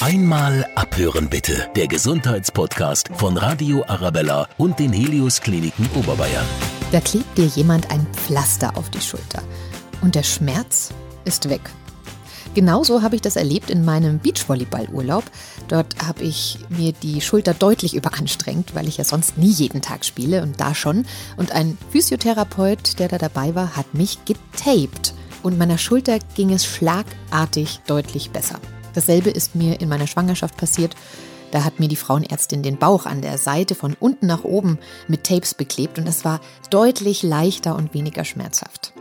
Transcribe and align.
Einmal 0.00 0.64
abhören 0.76 1.28
bitte. 1.28 1.68
Der 1.74 1.88
Gesundheitspodcast 1.88 3.10
von 3.14 3.36
Radio 3.36 3.84
Arabella 3.88 4.48
und 4.56 4.78
den 4.78 4.92
Helios 4.92 5.40
Kliniken 5.40 5.90
Oberbayern. 5.96 6.46
Da 6.92 7.00
klebt 7.00 7.36
dir 7.36 7.46
jemand 7.46 7.90
ein 7.90 8.06
Pflaster 8.12 8.76
auf 8.76 8.90
die 8.90 9.00
Schulter 9.00 9.42
und 10.00 10.14
der 10.14 10.22
Schmerz 10.22 10.90
ist 11.24 11.50
weg. 11.50 11.62
Genauso 12.54 13.02
habe 13.02 13.16
ich 13.16 13.22
das 13.22 13.34
erlebt 13.34 13.70
in 13.70 13.84
meinem 13.84 14.20
Beachvolleyballurlaub. 14.20 15.24
Dort 15.66 15.96
habe 16.06 16.22
ich 16.22 16.60
mir 16.68 16.92
die 16.92 17.20
Schulter 17.20 17.52
deutlich 17.52 17.96
überanstrengt, 17.96 18.76
weil 18.76 18.86
ich 18.86 18.98
ja 18.98 19.04
sonst 19.04 19.36
nie 19.36 19.50
jeden 19.50 19.82
Tag 19.82 20.04
spiele 20.04 20.44
und 20.44 20.60
da 20.60 20.76
schon. 20.76 21.06
Und 21.36 21.50
ein 21.50 21.76
Physiotherapeut, 21.90 23.00
der 23.00 23.08
da 23.08 23.18
dabei 23.18 23.56
war, 23.56 23.74
hat 23.74 23.94
mich 23.94 24.18
getaped. 24.24 25.12
Und 25.42 25.58
meiner 25.58 25.76
Schulter 25.76 26.20
ging 26.36 26.52
es 26.52 26.64
schlagartig 26.64 27.80
deutlich 27.88 28.30
besser. 28.30 28.60
Dasselbe 28.98 29.30
ist 29.30 29.54
mir 29.54 29.80
in 29.80 29.88
meiner 29.88 30.08
Schwangerschaft 30.08 30.56
passiert. 30.56 30.96
Da 31.52 31.62
hat 31.62 31.78
mir 31.78 31.86
die 31.86 31.94
Frauenärztin 31.94 32.64
den 32.64 32.78
Bauch 32.78 33.06
an 33.06 33.22
der 33.22 33.38
Seite 33.38 33.76
von 33.76 33.94
unten 34.00 34.26
nach 34.26 34.42
oben 34.42 34.76
mit 35.06 35.22
Tapes 35.22 35.54
beklebt 35.54 36.00
und 36.00 36.08
es 36.08 36.24
war 36.24 36.40
deutlich 36.70 37.22
leichter 37.22 37.76
und 37.76 37.94
weniger 37.94 38.24
schmerzhaft. 38.24 38.92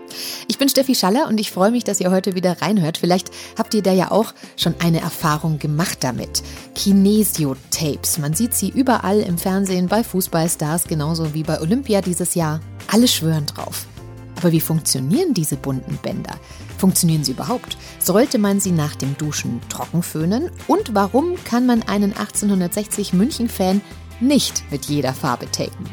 Ich 0.47 0.59
bin 0.59 0.69
Steffi 0.69 0.93
Schaller 0.93 1.27
und 1.27 1.39
ich 1.39 1.49
freue 1.49 1.71
mich, 1.71 1.83
dass 1.83 1.99
ihr 1.99 2.11
heute 2.11 2.35
wieder 2.35 2.61
reinhört. 2.61 2.99
Vielleicht 2.99 3.31
habt 3.57 3.73
ihr 3.73 3.81
da 3.81 3.91
ja 3.91 4.11
auch 4.11 4.35
schon 4.55 4.75
eine 4.77 5.01
Erfahrung 5.01 5.57
gemacht 5.57 6.03
damit. 6.03 6.43
Kinesio-Tapes. 6.75 8.19
Man 8.19 8.35
sieht 8.35 8.53
sie 8.53 8.69
überall 8.69 9.21
im 9.21 9.39
Fernsehen, 9.39 9.87
bei 9.87 10.03
Fußballstars, 10.03 10.83
genauso 10.83 11.33
wie 11.33 11.41
bei 11.41 11.59
Olympia 11.59 12.01
dieses 12.01 12.35
Jahr. 12.35 12.59
Alle 12.91 13.07
schwören 13.07 13.47
drauf. 13.47 13.87
Aber 14.35 14.51
wie 14.51 14.61
funktionieren 14.61 15.33
diese 15.33 15.55
bunten 15.55 15.97
Bänder? 15.97 16.35
Funktionieren 16.77 17.23
sie 17.23 17.31
überhaupt? 17.31 17.77
Sollte 17.99 18.37
man 18.37 18.59
sie 18.59 18.71
nach 18.71 18.95
dem 18.95 19.17
Duschen 19.17 19.61
trocken 19.69 20.03
föhnen? 20.03 20.51
Und 20.67 20.93
warum 20.93 21.35
kann 21.43 21.65
man 21.65 21.83
einen 21.83 22.11
1860 22.13 23.13
München-Fan 23.13 23.81
nicht 24.19 24.63
mit 24.71 24.85
jeder 24.85 25.13
Farbe 25.13 25.49
tapen? 25.51 25.85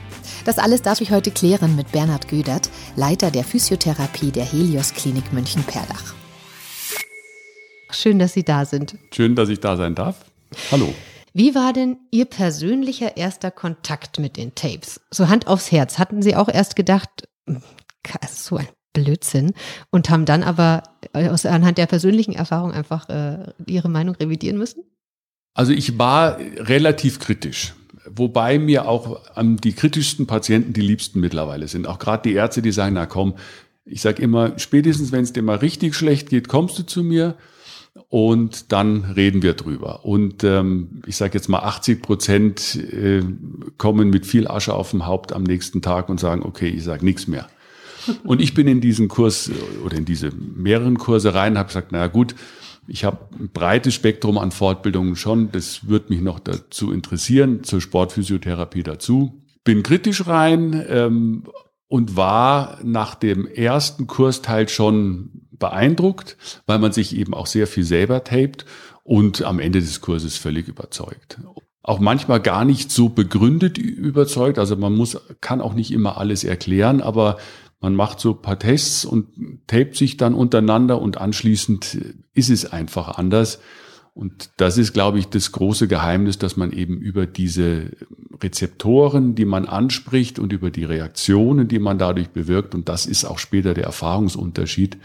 Das 0.44 0.58
alles 0.58 0.82
darf 0.82 1.00
ich 1.00 1.10
heute 1.10 1.30
klären 1.30 1.74
mit 1.74 1.90
Bernhard 1.92 2.28
Gödert, 2.28 2.68
Leiter 2.96 3.30
der 3.30 3.44
Physiotherapie 3.44 4.30
der 4.30 4.44
Helios 4.44 4.92
Klinik 4.92 5.32
München-Perlach. 5.32 6.14
Schön, 7.90 8.18
dass 8.18 8.34
Sie 8.34 8.44
da 8.44 8.64
sind. 8.64 8.98
Schön, 9.14 9.36
dass 9.36 9.48
ich 9.48 9.60
da 9.60 9.76
sein 9.76 9.94
darf. 9.94 10.16
Hallo. 10.70 10.92
Wie 11.32 11.54
war 11.54 11.72
denn 11.72 11.96
Ihr 12.10 12.26
persönlicher 12.26 13.16
erster 13.16 13.50
Kontakt 13.50 14.18
mit 14.18 14.36
den 14.36 14.54
Tapes? 14.54 15.00
So 15.10 15.28
Hand 15.28 15.46
aufs 15.46 15.72
Herz. 15.72 15.98
Hatten 15.98 16.20
Sie 16.20 16.36
auch 16.36 16.48
erst 16.48 16.76
gedacht, 16.76 17.28
hm, 17.46 17.62
so 18.28 18.56
ein 18.56 18.68
Blödsinn 18.94 19.52
und 19.90 20.08
haben 20.08 20.24
dann 20.24 20.42
aber 20.42 20.84
äh, 21.12 21.28
aus, 21.28 21.44
anhand 21.44 21.76
der 21.76 21.86
persönlichen 21.86 22.32
Erfahrung 22.32 22.72
einfach 22.72 23.08
äh, 23.10 23.52
ihre 23.66 23.90
Meinung 23.90 24.14
revidieren 24.14 24.56
müssen? 24.56 24.84
Also 25.52 25.72
ich 25.72 25.98
war 25.98 26.38
relativ 26.38 27.18
kritisch. 27.18 27.74
Wobei 28.06 28.58
mir 28.58 28.88
auch 28.88 29.20
ähm, 29.36 29.60
die 29.60 29.72
kritischsten 29.72 30.26
Patienten 30.26 30.72
die 30.72 30.80
liebsten 30.80 31.20
mittlerweile 31.20 31.68
sind. 31.68 31.86
Auch 31.86 31.98
gerade 31.98 32.22
die 32.28 32.34
Ärzte, 32.34 32.62
die 32.62 32.72
sagen, 32.72 32.94
na 32.94 33.06
komm, 33.06 33.34
ich 33.84 34.00
sage 34.00 34.22
immer, 34.22 34.58
spätestens 34.58 35.12
wenn 35.12 35.22
es 35.22 35.32
dir 35.32 35.42
mal 35.42 35.56
richtig 35.56 35.94
schlecht 35.94 36.30
geht, 36.30 36.48
kommst 36.48 36.78
du 36.78 36.84
zu 36.84 37.02
mir 37.02 37.36
und 38.08 38.72
dann 38.72 39.04
reden 39.04 39.42
wir 39.42 39.54
drüber. 39.54 40.04
Und 40.04 40.44
ähm, 40.44 41.02
ich 41.06 41.16
sage 41.16 41.34
jetzt 41.34 41.48
mal, 41.48 41.60
80 41.60 42.02
Prozent 42.02 42.76
äh, 42.76 43.22
kommen 43.78 44.10
mit 44.10 44.26
viel 44.26 44.48
Asche 44.48 44.74
auf 44.74 44.90
dem 44.90 45.06
Haupt 45.06 45.32
am 45.32 45.44
nächsten 45.44 45.80
Tag 45.80 46.08
und 46.08 46.18
sagen, 46.18 46.42
okay, 46.42 46.68
ich 46.68 46.84
sage 46.84 47.04
nichts 47.04 47.26
mehr. 47.26 47.46
Und 48.24 48.40
ich 48.40 48.54
bin 48.54 48.68
in 48.68 48.80
diesen 48.80 49.08
Kurs 49.08 49.50
oder 49.84 49.96
in 49.96 50.04
diese 50.04 50.30
mehreren 50.30 50.98
Kurse 50.98 51.34
rein, 51.34 51.58
habe 51.58 51.68
gesagt, 51.68 51.92
na 51.92 52.06
gut, 52.06 52.34
ich 52.86 53.04
habe 53.04 53.18
ein 53.38 53.50
breites 53.50 53.94
Spektrum 53.94 54.38
an 54.38 54.50
Fortbildungen 54.50 55.16
schon, 55.16 55.50
das 55.52 55.88
würde 55.88 56.12
mich 56.12 56.20
noch 56.20 56.38
dazu 56.38 56.92
interessieren, 56.92 57.64
zur 57.64 57.80
Sportphysiotherapie 57.80 58.82
dazu. 58.82 59.42
Bin 59.64 59.82
kritisch 59.82 60.26
rein 60.26 60.84
ähm, 60.88 61.44
und 61.88 62.16
war 62.16 62.78
nach 62.82 63.14
dem 63.14 63.46
ersten 63.46 64.06
Kursteil 64.06 64.68
schon 64.68 65.30
beeindruckt, 65.52 66.36
weil 66.66 66.78
man 66.78 66.92
sich 66.92 67.16
eben 67.16 67.32
auch 67.32 67.46
sehr 67.46 67.66
viel 67.66 67.84
selber 67.84 68.24
tapet 68.24 68.66
und 69.02 69.42
am 69.42 69.60
Ende 69.60 69.80
des 69.80 70.00
Kurses 70.00 70.36
völlig 70.36 70.68
überzeugt 70.68 71.38
auch 71.84 72.00
manchmal 72.00 72.40
gar 72.40 72.64
nicht 72.64 72.90
so 72.90 73.10
begründet 73.10 73.76
überzeugt. 73.76 74.58
Also 74.58 74.74
man 74.74 74.94
muss, 74.94 75.20
kann 75.42 75.60
auch 75.60 75.74
nicht 75.74 75.92
immer 75.92 76.16
alles 76.16 76.42
erklären, 76.42 77.02
aber 77.02 77.36
man 77.84 77.96
macht 77.96 78.18
so 78.18 78.32
paar 78.32 78.58
Tests 78.58 79.04
und 79.04 79.26
tapet 79.66 79.94
sich 79.94 80.16
dann 80.16 80.32
untereinander 80.32 81.02
und 81.02 81.18
anschließend 81.18 81.98
ist 82.32 82.48
es 82.48 82.64
einfach 82.64 83.18
anders. 83.18 83.60
Und 84.14 84.52
das 84.56 84.78
ist, 84.78 84.94
glaube 84.94 85.18
ich, 85.18 85.26
das 85.26 85.52
große 85.52 85.86
Geheimnis, 85.86 86.38
dass 86.38 86.56
man 86.56 86.72
eben 86.72 86.96
über 86.96 87.26
diese 87.26 87.90
Rezeptoren, 88.42 89.34
die 89.34 89.44
man 89.44 89.66
anspricht 89.66 90.38
und 90.38 90.54
über 90.54 90.70
die 90.70 90.84
Reaktionen, 90.84 91.68
die 91.68 91.78
man 91.78 91.98
dadurch 91.98 92.30
bewirkt, 92.30 92.74
und 92.74 92.88
das 92.88 93.04
ist 93.04 93.26
auch 93.26 93.38
später 93.38 93.74
der 93.74 93.84
Erfahrungsunterschied, 93.84 94.96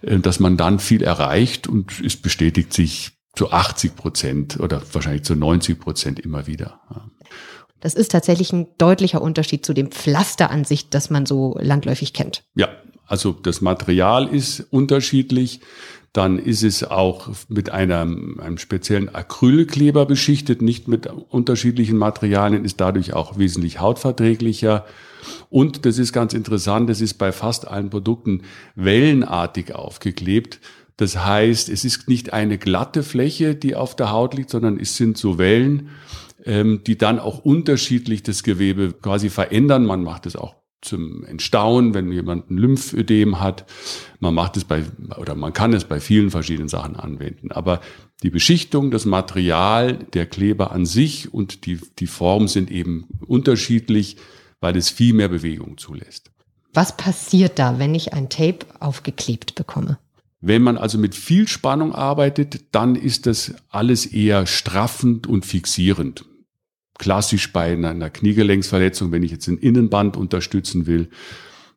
äh, 0.00 0.18
dass 0.18 0.40
man 0.40 0.56
dann 0.56 0.78
viel 0.78 1.02
erreicht 1.02 1.66
und 1.66 2.00
es 2.00 2.16
bestätigt 2.16 2.72
sich 2.72 3.12
zu 3.34 3.52
80 3.52 3.96
Prozent 3.96 4.60
oder 4.60 4.80
wahrscheinlich 4.92 5.24
zu 5.24 5.36
90 5.36 5.78
Prozent 5.78 6.20
immer 6.20 6.46
wieder. 6.46 6.80
Das 7.82 7.94
ist 7.94 8.12
tatsächlich 8.12 8.52
ein 8.52 8.68
deutlicher 8.78 9.20
Unterschied 9.20 9.66
zu 9.66 9.74
dem 9.74 9.90
Pflaster 9.90 10.50
an 10.50 10.64
sich, 10.64 10.88
das 10.88 11.10
man 11.10 11.26
so 11.26 11.58
landläufig 11.60 12.12
kennt. 12.12 12.44
Ja, 12.54 12.68
also 13.06 13.32
das 13.32 13.60
Material 13.60 14.28
ist 14.28 14.60
unterschiedlich. 14.70 15.60
Dann 16.12 16.38
ist 16.38 16.62
es 16.62 16.84
auch 16.84 17.30
mit 17.48 17.70
einem, 17.70 18.38
einem 18.38 18.58
speziellen 18.58 19.12
Acrylkleber 19.12 20.06
beschichtet, 20.06 20.62
nicht 20.62 20.86
mit 20.86 21.06
unterschiedlichen 21.06 21.96
Materialien, 21.96 22.64
ist 22.64 22.80
dadurch 22.80 23.14
auch 23.14 23.36
wesentlich 23.36 23.80
hautverträglicher. 23.80 24.86
Und 25.50 25.84
das 25.84 25.98
ist 25.98 26.12
ganz 26.12 26.34
interessant, 26.34 26.88
es 26.88 27.00
ist 27.00 27.14
bei 27.14 27.32
fast 27.32 27.66
allen 27.66 27.90
Produkten 27.90 28.42
wellenartig 28.76 29.74
aufgeklebt. 29.74 30.60
Das 30.98 31.16
heißt, 31.16 31.68
es 31.68 31.84
ist 31.84 32.08
nicht 32.08 32.32
eine 32.32 32.58
glatte 32.58 33.02
Fläche, 33.02 33.56
die 33.56 33.74
auf 33.74 33.96
der 33.96 34.12
Haut 34.12 34.34
liegt, 34.34 34.50
sondern 34.50 34.78
es 34.78 34.96
sind 34.96 35.18
so 35.18 35.38
Wellen 35.38 35.88
die 36.44 36.98
dann 36.98 37.20
auch 37.20 37.38
unterschiedlich 37.38 38.24
das 38.24 38.42
Gewebe 38.42 38.92
quasi 38.92 39.30
verändern. 39.30 39.86
Man 39.86 40.02
macht 40.02 40.26
es 40.26 40.34
auch 40.34 40.56
zum 40.82 41.24
Entstauen, 41.24 41.94
wenn 41.94 42.12
jemand 42.12 42.50
ein 42.50 42.58
Lymphödem 42.58 43.40
hat. 43.40 43.64
Man 44.18 44.34
macht 44.34 44.56
es 44.56 44.64
bei, 44.64 44.82
oder 45.16 45.34
man 45.34 45.52
kann 45.52 45.72
es 45.72 45.84
bei 45.84 46.00
vielen 46.00 46.30
verschiedenen 46.30 46.68
Sachen 46.68 46.96
anwenden. 46.96 47.52
Aber 47.52 47.80
die 48.22 48.30
Beschichtung, 48.30 48.90
das 48.90 49.06
Material, 49.06 49.94
der 50.12 50.26
Kleber 50.26 50.72
an 50.72 50.84
sich 50.84 51.32
und 51.32 51.64
die, 51.66 51.80
die 51.98 52.06
Form 52.06 52.48
sind 52.48 52.70
eben 52.70 53.06
unterschiedlich, 53.26 54.16
weil 54.60 54.76
es 54.76 54.90
viel 54.90 55.14
mehr 55.14 55.28
Bewegung 55.28 55.78
zulässt. 55.78 56.30
Was 56.74 56.96
passiert 56.96 57.58
da, 57.58 57.78
wenn 57.78 57.94
ich 57.94 58.12
ein 58.12 58.28
Tape 58.28 58.66
aufgeklebt 58.80 59.54
bekomme? 59.54 59.98
Wenn 60.40 60.62
man 60.62 60.76
also 60.76 60.98
mit 60.98 61.14
viel 61.14 61.46
Spannung 61.46 61.94
arbeitet, 61.94 62.64
dann 62.72 62.96
ist 62.96 63.26
das 63.26 63.54
alles 63.68 64.06
eher 64.06 64.46
straffend 64.46 65.28
und 65.28 65.46
fixierend 65.46 66.24
klassisch 67.02 67.52
bei 67.52 67.72
einer 67.72 68.10
Kniegelenksverletzung, 68.10 69.10
wenn 69.10 69.24
ich 69.24 69.32
jetzt 69.32 69.48
ein 69.48 69.58
Innenband 69.58 70.16
unterstützen 70.16 70.86
will, 70.86 71.08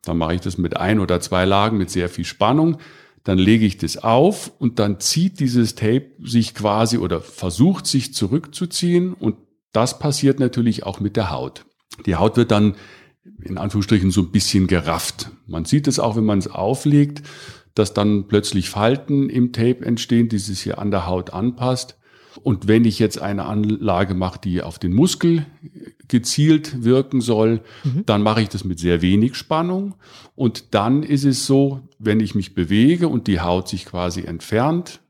dann 0.04 0.18
mache 0.18 0.36
ich 0.36 0.40
das 0.40 0.56
mit 0.56 0.76
ein 0.76 1.00
oder 1.00 1.18
zwei 1.18 1.44
Lagen 1.44 1.78
mit 1.78 1.90
sehr 1.90 2.08
viel 2.08 2.24
Spannung. 2.24 2.78
Dann 3.24 3.36
lege 3.36 3.66
ich 3.66 3.76
das 3.76 3.96
auf 3.96 4.52
und 4.60 4.78
dann 4.78 5.00
zieht 5.00 5.40
dieses 5.40 5.74
Tape 5.74 6.12
sich 6.22 6.54
quasi 6.54 6.98
oder 6.98 7.20
versucht 7.20 7.88
sich 7.88 8.14
zurückzuziehen 8.14 9.14
und 9.14 9.34
das 9.72 9.98
passiert 9.98 10.38
natürlich 10.38 10.84
auch 10.84 11.00
mit 11.00 11.16
der 11.16 11.32
Haut. 11.32 11.66
Die 12.06 12.14
Haut 12.14 12.36
wird 12.36 12.52
dann 12.52 12.76
in 13.42 13.58
Anführungsstrichen 13.58 14.12
so 14.12 14.20
ein 14.20 14.30
bisschen 14.30 14.68
gerafft. 14.68 15.32
Man 15.48 15.64
sieht 15.64 15.88
es 15.88 15.98
auch, 15.98 16.14
wenn 16.14 16.24
man 16.24 16.38
es 16.38 16.46
auflegt, 16.46 17.24
dass 17.74 17.92
dann 17.92 18.28
plötzlich 18.28 18.70
Falten 18.70 19.28
im 19.28 19.52
Tape 19.52 19.84
entstehen, 19.84 20.28
die 20.28 20.38
sich 20.38 20.60
hier 20.60 20.78
an 20.78 20.92
der 20.92 21.08
Haut 21.08 21.32
anpasst. 21.32 21.98
Und 22.42 22.68
wenn 22.68 22.84
ich 22.84 22.98
jetzt 22.98 23.20
eine 23.20 23.46
Anlage 23.46 24.14
mache, 24.14 24.40
die 24.42 24.62
auf 24.62 24.78
den 24.78 24.92
Muskel 24.92 25.46
gezielt 26.08 26.84
wirken 26.84 27.20
soll, 27.20 27.62
mhm. 27.84 28.04
dann 28.06 28.22
mache 28.22 28.42
ich 28.42 28.48
das 28.48 28.64
mit 28.64 28.78
sehr 28.78 29.02
wenig 29.02 29.34
Spannung. 29.34 29.94
Und 30.34 30.74
dann 30.74 31.02
ist 31.02 31.24
es 31.24 31.46
so, 31.46 31.88
wenn 31.98 32.20
ich 32.20 32.34
mich 32.34 32.54
bewege 32.54 33.08
und 33.08 33.26
die 33.26 33.40
Haut 33.40 33.68
sich 33.68 33.86
quasi 33.86 34.22
entfernt, 34.22 35.00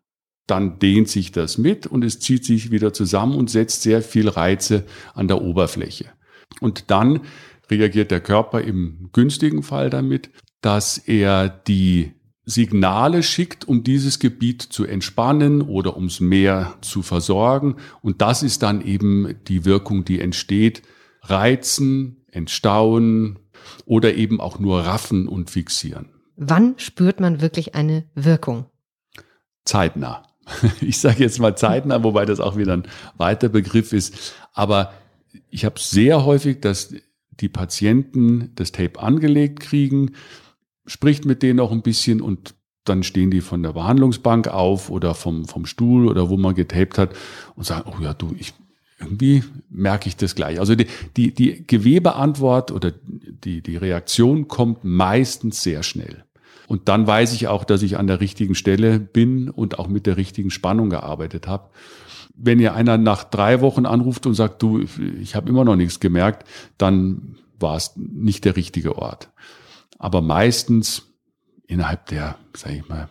dann 0.47 0.79
dehnt 0.79 1.09
sich 1.09 1.33
das 1.33 1.59
mit 1.59 1.87
und 1.87 2.05
es 2.05 2.21
zieht 2.21 2.45
sich 2.45 2.71
wieder 2.71 2.93
zusammen 2.93 3.35
und 3.35 3.51
setzt 3.51 3.83
sehr 3.83 4.01
viel 4.03 4.29
Reize 4.29 4.85
an 5.15 5.29
der 5.29 5.43
Oberfläche. 5.43 6.07
Und 6.61 6.91
dann 6.91 7.21
reagiert 7.69 8.11
der 8.11 8.21
Körper 8.21 8.61
im 8.61 9.11
günstigen 9.13 9.63
Fall 9.63 9.91
damit, 9.91 10.31
dass 10.61 10.99
er 10.99 11.49
die 11.49 12.13
Signale 12.49 13.25
schickt, 13.25 13.67
um 13.67 13.83
dieses 13.83 14.21
Gebiet 14.21 14.63
zu 14.63 14.85
entspannen 14.85 15.63
oder 15.63 15.97
ums 15.97 16.21
Meer 16.21 16.77
zu 16.81 17.03
versorgen. 17.03 17.77
Und 18.03 18.23
das 18.23 18.45
ist 18.45 18.63
dann 18.63 18.81
eben 18.81 19.35
die 19.49 19.65
Wirkung, 19.65 20.05
die 20.05 20.21
entsteht. 20.21 20.83
Reizen, 21.23 22.25
entstauen 22.31 23.41
oder 23.85 24.15
eben 24.15 24.41
auch 24.41 24.61
nur 24.61 24.81
raffen 24.81 25.27
und 25.27 25.51
fixieren. 25.51 26.11
Wann 26.37 26.75
spürt 26.79 27.19
man 27.19 27.41
wirklich 27.41 27.75
eine 27.75 28.05
Wirkung? 28.15 28.67
Zeitnah. 29.65 30.23
Ich 30.81 31.01
sage 31.01 31.25
jetzt 31.25 31.41
mal 31.41 31.57
zeitnah, 31.57 32.05
wobei 32.05 32.25
das 32.25 32.39
auch 32.39 32.57
wieder 32.57 32.75
ein 32.75 32.87
weiter 33.17 33.49
Begriff 33.49 33.93
ist. 33.93 34.35
Aber 34.53 34.93
ich 35.51 35.65
habe 35.65 35.81
sehr 35.81 36.25
häufig, 36.25 36.61
dass 36.61 36.95
die 37.41 37.49
Patienten 37.49 38.53
das 38.55 38.71
Tape 38.71 39.01
angelegt 39.01 39.59
kriegen, 39.59 40.13
spricht 40.87 41.25
mit 41.25 41.43
denen 41.43 41.61
auch 41.61 41.73
ein 41.73 41.83
bisschen 41.83 42.21
und 42.21 42.55
dann 42.85 43.03
stehen 43.03 43.31
die 43.31 43.41
von 43.41 43.63
der 43.63 43.73
Behandlungsbank 43.73 44.49
auf 44.49 44.91
oder 44.91 45.15
vom, 45.15 45.45
vom 45.47 45.67
Stuhl 45.67 46.07
oder 46.07 46.31
wo 46.31 46.37
man 46.37 46.55
getaped 46.55 46.99
hat 46.99 47.11
und 47.57 47.65
sagen, 47.65 47.91
oh 47.93 48.03
ja, 48.03 48.15
du, 48.15 48.35
ich, 48.39 48.55
irgendwie 48.99 49.43
merke 49.69 50.09
ich 50.09 50.17
das 50.17 50.35
gleich. 50.35 50.61
Also 50.61 50.75
die, 50.75 50.87
die, 51.17 51.35
die 51.35 51.67
Gewebeantwort 51.67 52.71
oder 52.71 52.93
die, 52.93 53.61
die 53.61 53.77
Reaktion 53.77 54.49
kommt 54.49 54.85
meistens 54.85 55.63
sehr 55.63 55.83
schnell. 55.83 56.25
Und 56.69 56.89
dann 56.89 57.07
weiß 57.07 57.33
ich 57.33 57.49
auch, 57.49 57.65
dass 57.65 57.83
ich 57.83 57.97
an 57.97 58.07
der 58.07 58.21
richtigen 58.21 58.55
Stelle 58.55 58.99
bin 58.99 59.51
und 59.51 59.79
auch 59.79 59.89
mit 59.89 60.07
der 60.07 60.17
richtigen 60.17 60.51
Spannung 60.51 60.91
gearbeitet 60.91 61.47
habe. 61.47 61.71
Wenn 62.35 62.59
ihr 62.59 62.75
einer 62.75 62.99
nach 62.99 63.25
drei 63.25 63.61
Wochen 63.61 63.87
anruft 63.87 64.27
und 64.27 64.35
sagt, 64.35 64.63
du, 64.63 64.85
ich 65.21 65.37
habe 65.37 65.49
immer 65.49 65.65
noch 65.65 65.77
nichts 65.77 66.01
gemerkt, 66.01 66.47
dann 66.77 67.37
war 67.59 67.77
es 67.77 67.93
nicht 67.97 68.45
der 68.45 68.57
richtige 68.57 68.99
Ort. 68.99 69.31
Aber 69.99 70.23
meistens 70.23 71.03
innerhalb 71.67 72.07
der, 72.07 72.37
sage 72.55 72.77
ich 72.77 72.89
mal, 72.89 73.09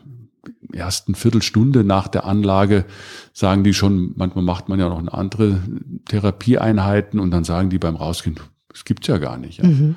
ersten 0.74 1.16
Viertelstunde 1.16 1.84
nach 1.84 2.08
der 2.08 2.26
Anlage 2.26 2.86
sagen 3.34 3.64
die 3.64 3.74
schon, 3.74 4.14
manchmal 4.16 4.44
macht 4.44 4.70
man 4.70 4.80
ja 4.80 4.90
noch 4.90 5.00
eine 5.00 5.14
andere 5.14 5.62
Therapieeinheiten 6.08 7.20
und 7.20 7.32
dann 7.32 7.44
sagen 7.44 7.70
die 7.70 7.80
beim 7.80 7.96
Rausgehen, 7.96 8.40
es 8.74 8.86
gibt's 8.86 9.08
ja 9.08 9.18
gar 9.18 9.38
nicht. 9.38 9.60
Ja. 9.60 9.68
Mhm. 9.68 9.96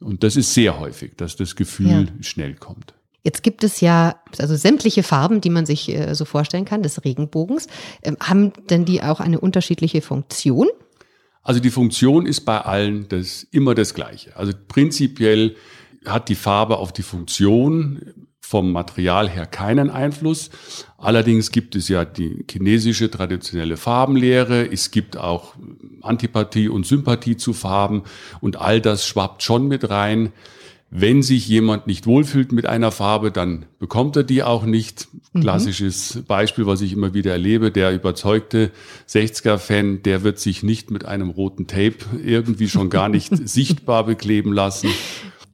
Und 0.00 0.22
das 0.22 0.36
ist 0.36 0.54
sehr 0.54 0.78
häufig, 0.78 1.16
dass 1.16 1.36
das 1.36 1.56
Gefühl 1.56 2.08
ja. 2.08 2.22
schnell 2.22 2.54
kommt. 2.54 2.94
Jetzt 3.24 3.42
gibt 3.42 3.64
es 3.64 3.80
ja 3.80 4.16
also 4.38 4.56
sämtliche 4.56 5.02
Farben, 5.02 5.40
die 5.40 5.50
man 5.50 5.66
sich 5.66 5.88
äh, 5.88 6.14
so 6.14 6.24
vorstellen 6.24 6.64
kann, 6.64 6.82
des 6.82 7.04
Regenbogens. 7.04 7.66
Ähm, 8.02 8.16
haben 8.20 8.52
denn 8.70 8.84
die 8.84 9.02
auch 9.02 9.20
eine 9.20 9.40
unterschiedliche 9.40 10.00
Funktion? 10.00 10.68
Also 11.42 11.60
die 11.60 11.70
Funktion 11.70 12.26
ist 12.26 12.42
bei 12.42 12.60
allen 12.60 13.08
das 13.08 13.42
immer 13.50 13.74
das 13.74 13.92
gleiche. 13.94 14.36
Also 14.36 14.52
prinzipiell 14.68 15.56
hat 16.04 16.28
die 16.28 16.34
Farbe 16.34 16.78
auf 16.78 16.92
die 16.92 17.02
Funktion 17.02 18.28
vom 18.48 18.72
Material 18.72 19.28
her 19.28 19.44
keinen 19.44 19.90
Einfluss. 19.90 20.48
Allerdings 20.96 21.52
gibt 21.52 21.76
es 21.76 21.88
ja 21.88 22.06
die 22.06 22.46
chinesische 22.50 23.10
traditionelle 23.10 23.76
Farbenlehre. 23.76 24.72
Es 24.72 24.90
gibt 24.90 25.18
auch 25.18 25.54
Antipathie 26.00 26.70
und 26.70 26.86
Sympathie 26.86 27.36
zu 27.36 27.52
Farben 27.52 28.04
und 28.40 28.56
all 28.56 28.80
das 28.80 29.06
schwappt 29.06 29.42
schon 29.42 29.68
mit 29.68 29.90
rein. 29.90 30.32
Wenn 30.90 31.22
sich 31.22 31.46
jemand 31.46 31.86
nicht 31.86 32.06
wohlfühlt 32.06 32.50
mit 32.50 32.64
einer 32.64 32.90
Farbe, 32.90 33.30
dann 33.30 33.66
bekommt 33.78 34.16
er 34.16 34.24
die 34.24 34.42
auch 34.42 34.64
nicht. 34.64 35.08
Mhm. 35.34 35.42
Klassisches 35.42 36.22
Beispiel, 36.26 36.64
was 36.64 36.80
ich 36.80 36.94
immer 36.94 37.12
wieder 37.12 37.32
erlebe, 37.32 37.70
der 37.70 37.92
überzeugte 37.92 38.70
60er-Fan, 39.06 40.02
der 40.04 40.22
wird 40.22 40.38
sich 40.38 40.62
nicht 40.62 40.90
mit 40.90 41.04
einem 41.04 41.28
roten 41.28 41.66
Tape 41.66 41.98
irgendwie 42.24 42.70
schon 42.70 42.88
gar 42.88 43.10
nicht 43.10 43.36
sichtbar 43.46 44.06
bekleben 44.06 44.54
lassen 44.54 44.88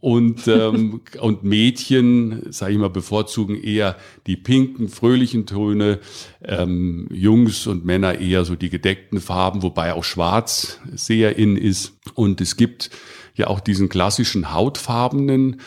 und, 0.04 0.46
ähm, 0.48 1.00
und 1.20 1.44
Mädchen, 1.44 2.42
sage 2.50 2.74
ich 2.74 2.78
mal, 2.78 2.90
bevorzugen 2.90 3.56
eher 3.56 3.96
die 4.26 4.36
pinken, 4.36 4.90
fröhlichen 4.90 5.46
Töne, 5.46 5.98
ähm, 6.44 7.08
Jungs 7.10 7.66
und 7.66 7.86
Männer 7.86 8.20
eher 8.20 8.44
so 8.44 8.54
die 8.54 8.68
gedeckten 8.68 9.18
Farben, 9.18 9.62
wobei 9.62 9.94
auch 9.94 10.04
Schwarz 10.04 10.78
sehr 10.92 11.38
in 11.38 11.56
ist. 11.56 11.94
Und 12.12 12.42
es 12.42 12.56
gibt 12.56 12.90
ja 13.34 13.46
auch 13.46 13.60
diesen 13.60 13.88
klassischen 13.88 14.52
hautfarbenen 14.52 15.62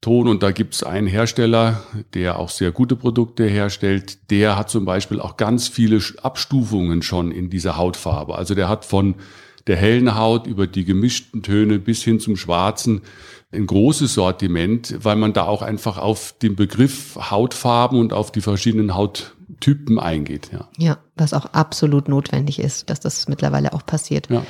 Ton 0.00 0.26
und 0.26 0.42
da 0.42 0.52
gibt 0.52 0.72
es 0.72 0.82
einen 0.82 1.06
Hersteller, 1.06 1.82
der 2.14 2.38
auch 2.38 2.48
sehr 2.48 2.72
gute 2.72 2.96
Produkte 2.96 3.44
herstellt, 3.44 4.30
der 4.30 4.56
hat 4.56 4.70
zum 4.70 4.86
Beispiel 4.86 5.20
auch 5.20 5.36
ganz 5.36 5.68
viele 5.68 6.00
Abstufungen 6.22 7.02
schon 7.02 7.30
in 7.30 7.50
dieser 7.50 7.76
Hautfarbe. 7.76 8.36
Also 8.36 8.54
der 8.54 8.70
hat 8.70 8.86
von 8.86 9.16
der 9.66 9.76
hellen 9.76 10.16
Haut 10.16 10.46
über 10.46 10.66
die 10.66 10.84
gemischten 10.84 11.42
Töne 11.42 11.78
bis 11.78 12.02
hin 12.02 12.20
zum 12.20 12.36
schwarzen 12.36 13.02
ein 13.52 13.66
großes 13.66 14.14
Sortiment, 14.14 14.96
weil 15.02 15.16
man 15.16 15.32
da 15.32 15.44
auch 15.44 15.62
einfach 15.62 15.98
auf 15.98 16.34
den 16.40 16.56
Begriff 16.56 17.16
Hautfarben 17.30 17.98
und 17.98 18.12
auf 18.12 18.32
die 18.32 18.40
verschiedenen 18.40 18.94
Hauttypen 18.94 19.98
eingeht. 19.98 20.50
Ja, 20.52 20.68
ja 20.78 20.98
was 21.16 21.34
auch 21.34 21.46
absolut 21.46 22.08
notwendig 22.08 22.58
ist, 22.58 22.88
dass 22.88 23.00
das 23.00 23.28
mittlerweile 23.28 23.74
auch 23.74 23.84
passiert. 23.84 24.28
Ja. 24.30 24.44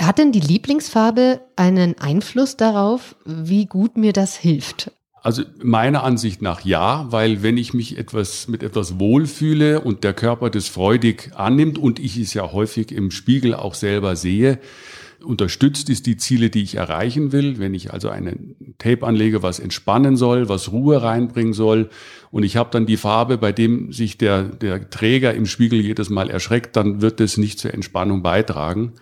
Hat 0.00 0.18
denn 0.18 0.32
die 0.32 0.40
Lieblingsfarbe 0.40 1.40
einen 1.56 1.98
Einfluss 1.98 2.56
darauf, 2.56 3.16
wie 3.24 3.66
gut 3.66 3.96
mir 3.96 4.12
das 4.12 4.36
hilft? 4.36 4.92
Also 5.22 5.42
meiner 5.62 6.04
Ansicht 6.04 6.42
nach 6.42 6.64
ja, 6.64 7.06
weil 7.10 7.42
wenn 7.42 7.58
ich 7.58 7.74
mich 7.74 7.98
etwas 7.98 8.48
mit 8.48 8.62
etwas 8.62 8.98
wohlfühle 8.98 9.80
und 9.80 10.04
der 10.04 10.14
Körper 10.14 10.48
das 10.48 10.68
freudig 10.68 11.32
annimmt 11.34 11.76
und 11.76 11.98
ich 11.98 12.16
es 12.16 12.34
ja 12.34 12.52
häufig 12.52 12.92
im 12.92 13.10
Spiegel 13.10 13.54
auch 13.54 13.74
selber 13.74 14.16
sehe, 14.16 14.58
unterstützt 15.24 15.90
ist 15.90 16.06
die 16.06 16.16
Ziele, 16.16 16.50
die 16.50 16.62
ich 16.62 16.76
erreichen 16.76 17.32
will. 17.32 17.58
Wenn 17.58 17.74
ich 17.74 17.92
also 17.92 18.08
einen 18.08 18.74
Tape 18.78 19.06
anlege, 19.06 19.42
was 19.42 19.58
entspannen 19.58 20.16
soll, 20.16 20.48
was 20.48 20.72
Ruhe 20.72 21.02
reinbringen 21.02 21.52
soll, 21.52 21.90
und 22.30 22.42
ich 22.42 22.56
habe 22.56 22.70
dann 22.70 22.86
die 22.86 22.96
Farbe, 22.96 23.38
bei 23.38 23.52
dem 23.52 23.92
sich 23.92 24.18
der, 24.18 24.42
der 24.42 24.90
Träger 24.90 25.34
im 25.34 25.46
Spiegel 25.46 25.80
jedes 25.80 26.10
Mal 26.10 26.30
erschreckt, 26.30 26.76
dann 26.76 27.00
wird 27.00 27.20
es 27.20 27.38
nicht 27.38 27.58
zur 27.58 27.74
Entspannung 27.74 28.22
beitragen. 28.22 28.92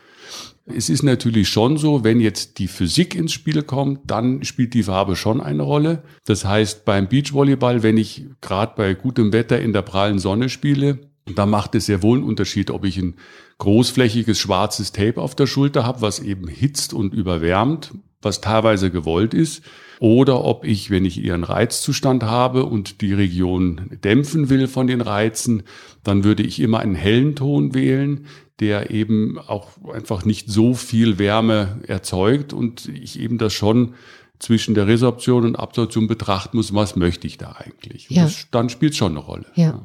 Es 0.67 0.89
ist 0.89 1.05
natürlich 1.05 1.49
schon 1.49 1.77
so, 1.77 2.03
wenn 2.03 2.19
jetzt 2.19 2.59
die 2.59 2.67
Physik 2.67 3.15
ins 3.15 3.33
Spiel 3.33 3.63
kommt, 3.63 4.11
dann 4.11 4.43
spielt 4.45 4.75
die 4.75 4.83
Farbe 4.83 5.15
schon 5.15 5.41
eine 5.41 5.63
Rolle. 5.63 6.03
Das 6.25 6.45
heißt, 6.45 6.85
beim 6.85 7.09
Beachvolleyball, 7.09 7.85
wenn 7.85 7.97
ich 7.97 8.27
gerade 8.41 8.73
bei 8.77 8.95
gutem 8.95 9.33
Wetter 9.33 9.61
in 9.61 9.73
der 9.73 9.83
prallen 9.83 10.19
Sonne 10.19 10.49
spiele, 10.49 10.99
da 11.35 11.47
macht 11.47 11.75
es 11.75 11.87
sehr 11.87 12.03
wohl 12.03 12.19
einen 12.19 12.27
Unterschied, 12.27 12.71
ob 12.71 12.85
ich 12.85 12.99
ein 12.99 13.15
großflächiges 13.59 14.39
schwarzes 14.39 14.93
Tape 14.93 15.21
auf 15.21 15.35
der 15.35 15.47
Schulter 15.47 15.85
habe, 15.85 16.03
was 16.03 16.21
eben 16.21 16.47
hitzt 16.49 16.95
und 16.95 17.15
überwärmt, 17.15 17.93
was 18.23 18.41
teilweise 18.41 18.91
gewollt 18.91 19.35
ist, 19.35 19.63
oder 19.99 20.45
ob 20.45 20.65
ich, 20.65 20.91
wenn 20.91 21.05
ich 21.05 21.19
ihren 21.19 21.43
Reizzustand 21.43 22.23
habe 22.23 22.65
und 22.65 23.01
die 23.01 23.15
Region 23.15 23.99
dämpfen 24.05 24.51
will 24.51 24.69
von 24.69 24.87
den 24.87 25.01
Reizen, 25.01 25.63
dann 26.05 26.23
würde 26.23 26.43
ich 26.43 26.61
immer 26.61 26.81
einen 26.81 26.95
hellen 26.95 27.35
Ton 27.35 27.75
wählen, 27.75 28.27
der 28.61 28.91
eben 28.91 29.39
auch 29.39 29.71
einfach 29.93 30.25
nicht 30.25 30.51
so 30.51 30.75
viel 30.75 31.19
Wärme 31.19 31.81
erzeugt 31.87 32.53
und 32.53 32.89
ich 32.89 33.19
eben 33.19 33.39
das 33.39 33.53
schon 33.53 33.95
zwischen 34.39 34.75
der 34.75 34.87
Resorption 34.87 35.45
und 35.45 35.57
Absorption 35.57 36.07
betrachten 36.07 36.59
muss, 36.59 36.75
was 36.75 36.95
möchte 36.97 37.27
ich 37.27 37.39
da 37.39 37.53
eigentlich. 37.53 38.11
Ja. 38.11 38.25
Das, 38.25 38.49
dann 38.51 38.69
spielt 38.69 38.93
es 38.93 38.99
schon 38.99 39.13
eine 39.13 39.21
Rolle. 39.21 39.47
Ja. 39.55 39.83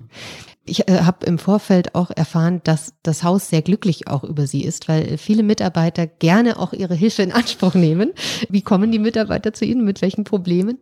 Ich 0.66 0.88
äh, 0.88 1.02
habe 1.02 1.26
im 1.26 1.40
Vorfeld 1.40 1.96
auch 1.96 2.12
erfahren, 2.12 2.62
dass 2.64 2.94
das 3.04 3.24
Haus 3.24 3.50
sehr 3.50 3.62
glücklich 3.62 4.08
auch 4.08 4.24
über 4.24 4.46
sie 4.46 4.64
ist, 4.64 4.88
weil 4.88 5.18
viele 5.18 5.44
Mitarbeiter 5.44 6.06
gerne 6.08 6.60
auch 6.60 6.74
ihre 6.74 6.96
Hilfe 6.96 7.24
in 7.24 7.32
Anspruch 7.32 7.74
nehmen. 7.74 8.12
Wie 8.50 8.62
kommen 8.62 8.92
die 8.92 9.00
Mitarbeiter 9.00 9.54
zu 9.54 9.66
Ihnen? 9.66 9.84
Mit 9.84 10.02
welchen 10.02 10.24
Problemen? 10.24 10.78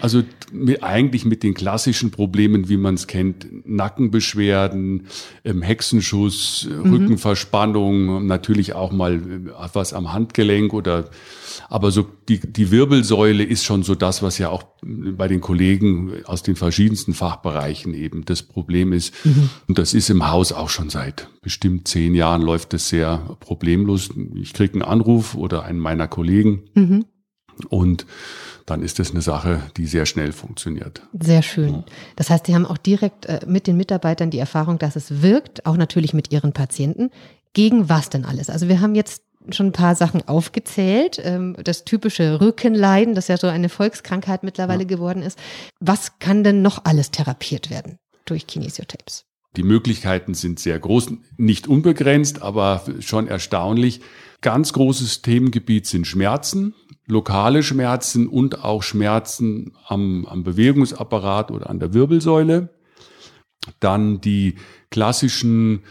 Also 0.00 0.22
mit, 0.52 0.82
eigentlich 0.82 1.24
mit 1.24 1.42
den 1.42 1.54
klassischen 1.54 2.10
Problemen, 2.10 2.68
wie 2.68 2.76
man 2.76 2.94
es 2.94 3.06
kennt, 3.06 3.46
Nackenbeschwerden, 3.68 5.06
ähm, 5.44 5.62
Hexenschuss, 5.62 6.68
mhm. 6.68 6.92
Rückenverspannung, 6.92 8.26
natürlich 8.26 8.74
auch 8.74 8.92
mal 8.92 9.14
äh, 9.14 9.68
was 9.72 9.92
am 9.92 10.12
Handgelenk 10.12 10.72
oder 10.72 11.10
aber 11.68 11.90
so 11.90 12.06
die, 12.28 12.40
die 12.40 12.70
Wirbelsäule 12.70 13.44
ist 13.44 13.64
schon 13.64 13.82
so 13.82 13.94
das, 13.94 14.22
was 14.22 14.38
ja 14.38 14.48
auch 14.48 14.64
bei 14.82 15.28
den 15.28 15.40
Kollegen 15.40 16.24
aus 16.24 16.42
den 16.42 16.56
verschiedensten 16.56 17.14
Fachbereichen 17.14 17.94
eben 17.94 18.24
das 18.24 18.42
Problem 18.42 18.92
ist. 18.92 19.14
Mhm. 19.24 19.50
Und 19.68 19.78
das 19.78 19.94
ist 19.94 20.10
im 20.10 20.28
Haus 20.28 20.52
auch 20.52 20.68
schon 20.68 20.90
seit 20.90 21.28
bestimmt 21.42 21.88
zehn 21.88 22.14
Jahren 22.14 22.42
läuft 22.42 22.74
es 22.74 22.88
sehr 22.88 23.36
problemlos. 23.40 24.10
Ich 24.34 24.52
kriege 24.52 24.74
einen 24.74 24.82
Anruf 24.82 25.34
oder 25.34 25.64
einen 25.64 25.78
meiner 25.78 26.08
Kollegen 26.08 26.64
mhm. 26.74 27.04
und 27.68 28.06
dann 28.70 28.82
ist 28.82 28.98
das 28.98 29.10
eine 29.10 29.20
Sache, 29.20 29.60
die 29.76 29.86
sehr 29.86 30.06
schnell 30.06 30.32
funktioniert. 30.32 31.02
Sehr 31.18 31.42
schön. 31.42 31.84
Das 32.16 32.30
heißt, 32.30 32.46
Sie 32.46 32.54
haben 32.54 32.66
auch 32.66 32.78
direkt 32.78 33.26
äh, 33.26 33.40
mit 33.46 33.66
den 33.66 33.76
Mitarbeitern 33.76 34.30
die 34.30 34.38
Erfahrung, 34.38 34.78
dass 34.78 34.96
es 34.96 35.22
wirkt, 35.22 35.66
auch 35.66 35.76
natürlich 35.76 36.14
mit 36.14 36.32
Ihren 36.32 36.52
Patienten. 36.52 37.10
Gegen 37.52 37.88
was 37.88 38.10
denn 38.10 38.24
alles? 38.24 38.48
Also 38.48 38.68
wir 38.68 38.80
haben 38.80 38.94
jetzt 38.94 39.22
schon 39.50 39.66
ein 39.66 39.72
paar 39.72 39.94
Sachen 39.94 40.26
aufgezählt. 40.28 41.20
Ähm, 41.24 41.56
das 41.62 41.84
typische 41.84 42.40
Rückenleiden, 42.40 43.14
das 43.14 43.28
ja 43.28 43.36
so 43.36 43.48
eine 43.48 43.68
Volkskrankheit 43.68 44.42
mittlerweile 44.42 44.82
ja. 44.82 44.88
geworden 44.88 45.22
ist. 45.22 45.38
Was 45.80 46.18
kann 46.18 46.44
denn 46.44 46.62
noch 46.62 46.84
alles 46.84 47.10
therapiert 47.10 47.70
werden 47.70 47.98
durch 48.24 48.46
Kinesiotapes? 48.46 49.24
Die 49.56 49.62
Möglichkeiten 49.64 50.34
sind 50.34 50.60
sehr 50.60 50.78
groß, 50.78 51.14
nicht 51.36 51.66
unbegrenzt, 51.66 52.42
aber 52.42 52.84
schon 53.00 53.26
erstaunlich. 53.26 54.00
Ganz 54.42 54.72
großes 54.72 55.22
Themengebiet 55.22 55.86
sind 55.86 56.06
Schmerzen, 56.06 56.74
lokale 57.06 57.62
Schmerzen 57.62 58.28
und 58.28 58.64
auch 58.64 58.82
Schmerzen 58.82 59.72
am, 59.86 60.24
am 60.26 60.44
Bewegungsapparat 60.44 61.50
oder 61.50 61.68
an 61.68 61.80
der 61.80 61.92
Wirbelsäule. 61.92 62.70
Dann 63.80 64.20
die 64.20 64.54
klassischen 64.90 65.82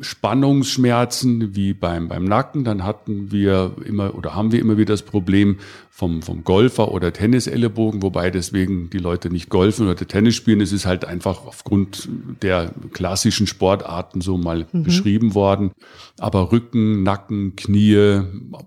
Spannungsschmerzen 0.00 1.54
wie 1.54 1.74
beim, 1.74 2.08
beim 2.08 2.24
Nacken. 2.24 2.64
Dann 2.64 2.84
hatten 2.84 3.30
wir 3.30 3.76
immer 3.84 4.14
oder 4.14 4.34
haben 4.34 4.52
wir 4.52 4.60
immer 4.60 4.76
wieder 4.78 4.94
das 4.94 5.02
Problem 5.02 5.58
vom, 5.90 6.22
vom 6.22 6.44
Golfer 6.44 6.92
oder 6.92 7.12
Tennisellebogen, 7.12 8.02
wobei 8.02 8.30
deswegen 8.30 8.90
die 8.90 8.98
Leute 8.98 9.30
nicht 9.30 9.48
golfen 9.48 9.88
oder 9.88 9.96
Tennis 10.06 10.34
spielen. 10.34 10.60
Es 10.60 10.72
ist 10.72 10.86
halt 10.86 11.04
einfach 11.04 11.46
aufgrund 11.46 12.08
der 12.42 12.72
klassischen 12.92 13.46
Sportarten 13.46 14.20
so 14.20 14.36
mal 14.36 14.66
mhm. 14.72 14.82
beschrieben 14.82 15.34
worden. 15.34 15.72
Aber 16.18 16.52
Rücken, 16.52 17.02
Nacken, 17.02 17.56
Knie, 17.56 18.20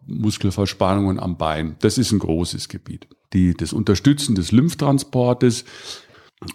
Muskelverspannungen 0.07 1.19
am 1.19 1.37
Bein, 1.37 1.75
das 1.81 1.97
ist 1.97 2.11
ein 2.11 2.19
großes 2.19 2.67
Gebiet. 2.67 3.07
Die, 3.33 3.53
das 3.53 3.73
Unterstützen 3.73 4.33
des 4.33 4.51
Lymphtransportes 4.51 5.65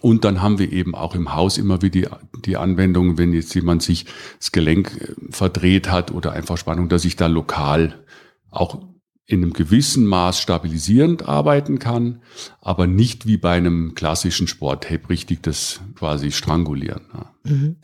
und 0.00 0.24
dann 0.24 0.40
haben 0.40 0.58
wir 0.58 0.72
eben 0.72 0.94
auch 0.94 1.14
im 1.14 1.34
Haus 1.34 1.58
immer 1.58 1.82
wieder 1.82 2.20
die, 2.34 2.42
die 2.42 2.56
Anwendung, 2.56 3.18
wenn 3.18 3.32
jetzt 3.32 3.54
jemand 3.54 3.82
sich 3.82 4.06
das 4.38 4.50
Gelenk 4.50 4.96
äh, 5.00 5.14
verdreht 5.30 5.90
hat 5.90 6.10
oder 6.10 6.32
einfach 6.32 6.56
Spannung, 6.56 6.88
dass 6.88 7.04
ich 7.04 7.16
da 7.16 7.26
lokal 7.26 8.02
auch 8.50 8.80
in 9.26 9.42
einem 9.42 9.54
gewissen 9.54 10.04
Maß 10.04 10.38
stabilisierend 10.38 11.26
arbeiten 11.26 11.78
kann, 11.78 12.20
aber 12.60 12.86
nicht 12.86 13.26
wie 13.26 13.38
bei 13.38 13.56
einem 13.56 13.94
klassischen 13.94 14.46
Sporttape 14.46 15.08
richtig 15.08 15.42
das 15.42 15.80
quasi 15.94 16.30
strangulieren. 16.30 17.00
Ja. 17.14 17.30
Mhm. 17.44 17.76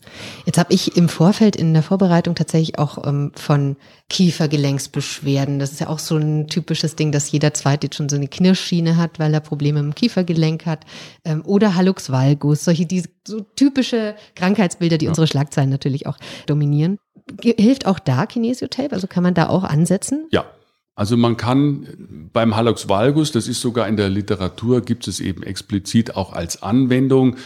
Jetzt 0.44 0.58
habe 0.58 0.74
ich 0.74 0.98
im 0.98 1.08
Vorfeld 1.08 1.56
in 1.56 1.72
der 1.72 1.82
Vorbereitung 1.82 2.34
tatsächlich 2.34 2.78
auch 2.78 3.06
ähm, 3.06 3.32
von 3.36 3.76
Kiefergelenksbeschwerden. 4.10 5.58
Das 5.58 5.72
ist 5.72 5.80
ja 5.80 5.88
auch 5.88 5.98
so 5.98 6.16
ein 6.16 6.46
typisches 6.46 6.94
Ding, 6.96 7.10
dass 7.10 7.30
jeder 7.30 7.54
Zweite 7.54 7.86
jetzt 7.86 7.96
schon 7.96 8.10
so 8.10 8.16
eine 8.16 8.28
Knirschschiene 8.28 8.98
hat, 8.98 9.18
weil 9.18 9.32
er 9.32 9.40
Probleme 9.40 9.80
im 9.80 9.94
Kiefergelenk 9.94 10.66
hat. 10.66 10.84
Ähm, 11.24 11.42
oder 11.46 11.74
Hallux 11.74 12.10
valgus, 12.10 12.64
solche 12.64 12.84
die, 12.84 13.04
so 13.26 13.40
typische 13.40 14.14
Krankheitsbilder, 14.34 14.98
die 14.98 15.06
ja. 15.06 15.10
unsere 15.10 15.26
Schlagzeilen 15.26 15.70
natürlich 15.70 16.06
auch 16.06 16.18
dominieren. 16.44 16.98
Hilft 17.42 17.86
auch 17.86 17.98
da 17.98 18.26
Kinesiotape? 18.26 18.92
Also 18.92 19.06
kann 19.06 19.22
man 19.22 19.34
da 19.34 19.48
auch 19.48 19.64
ansetzen? 19.64 20.26
Ja, 20.32 20.46
also 20.94 21.16
man 21.16 21.36
kann 21.36 22.28
beim 22.32 22.56
Hallux 22.56 22.88
valgus, 22.88 23.32
das 23.32 23.48
ist 23.48 23.60
sogar 23.60 23.88
in 23.88 23.96
der 23.96 24.10
Literatur, 24.10 24.82
gibt 24.82 25.08
es 25.08 25.18
eben 25.20 25.42
explizit 25.42 26.16
auch 26.16 26.32
als 26.32 26.62
Anwendung, 26.62 27.36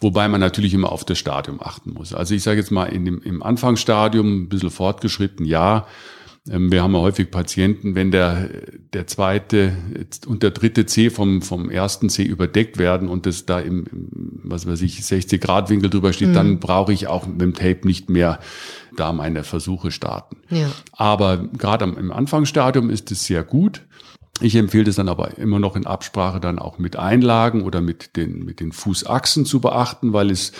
wobei 0.00 0.28
man 0.28 0.40
natürlich 0.40 0.74
immer 0.74 0.90
auf 0.90 1.04
das 1.04 1.18
Stadium 1.18 1.60
achten 1.62 1.92
muss. 1.92 2.12
Also 2.12 2.34
ich 2.34 2.42
sage 2.42 2.58
jetzt 2.58 2.70
mal 2.70 2.86
in 2.86 3.04
dem, 3.04 3.22
im 3.22 3.42
Anfangsstadium, 3.42 4.42
ein 4.42 4.48
bisschen 4.48 4.70
fortgeschritten, 4.70 5.46
ja, 5.46 5.86
wir 6.46 6.82
haben 6.82 6.92
ja 6.92 7.00
häufig 7.00 7.30
Patienten, 7.30 7.94
wenn 7.94 8.10
der, 8.10 8.50
der 8.92 9.06
zweite 9.06 9.76
und 10.26 10.42
der 10.42 10.50
dritte 10.50 10.84
C 10.84 11.08
vom, 11.08 11.40
vom 11.40 11.70
ersten 11.70 12.10
C 12.10 12.22
überdeckt 12.22 12.76
werden 12.76 13.08
und 13.08 13.24
das 13.24 13.46
da 13.46 13.60
im, 13.60 13.86
im 13.90 14.40
was 14.44 14.66
weiß 14.66 14.82
ich, 14.82 15.04
60 15.04 15.40
Grad 15.40 15.70
Winkel 15.70 15.88
drüber 15.88 16.12
steht, 16.12 16.28
mhm. 16.28 16.34
dann 16.34 16.60
brauche 16.60 16.92
ich 16.92 17.06
auch 17.06 17.26
mit 17.26 17.40
dem 17.40 17.54
Tape 17.54 17.80
nicht 17.84 18.10
mehr 18.10 18.40
da 18.94 19.12
meine 19.14 19.42
Versuche 19.42 19.90
starten. 19.90 20.36
Ja. 20.50 20.70
Aber 20.92 21.38
gerade 21.38 21.86
im 21.86 22.12
Anfangsstadium 22.12 22.90
ist 22.90 23.10
es 23.10 23.24
sehr 23.24 23.42
gut. 23.42 23.82
Ich 24.40 24.54
empfehle 24.56 24.84
das 24.84 24.96
dann 24.96 25.08
aber 25.08 25.38
immer 25.38 25.60
noch 25.60 25.76
in 25.76 25.86
Absprache 25.86 26.40
dann 26.40 26.58
auch 26.58 26.78
mit 26.78 26.96
Einlagen 26.96 27.62
oder 27.62 27.80
mit 27.80 28.16
den, 28.16 28.44
mit 28.44 28.60
den 28.60 28.72
Fußachsen 28.72 29.46
zu 29.46 29.60
beachten, 29.60 30.12
weil 30.12 30.30
es 30.30 30.52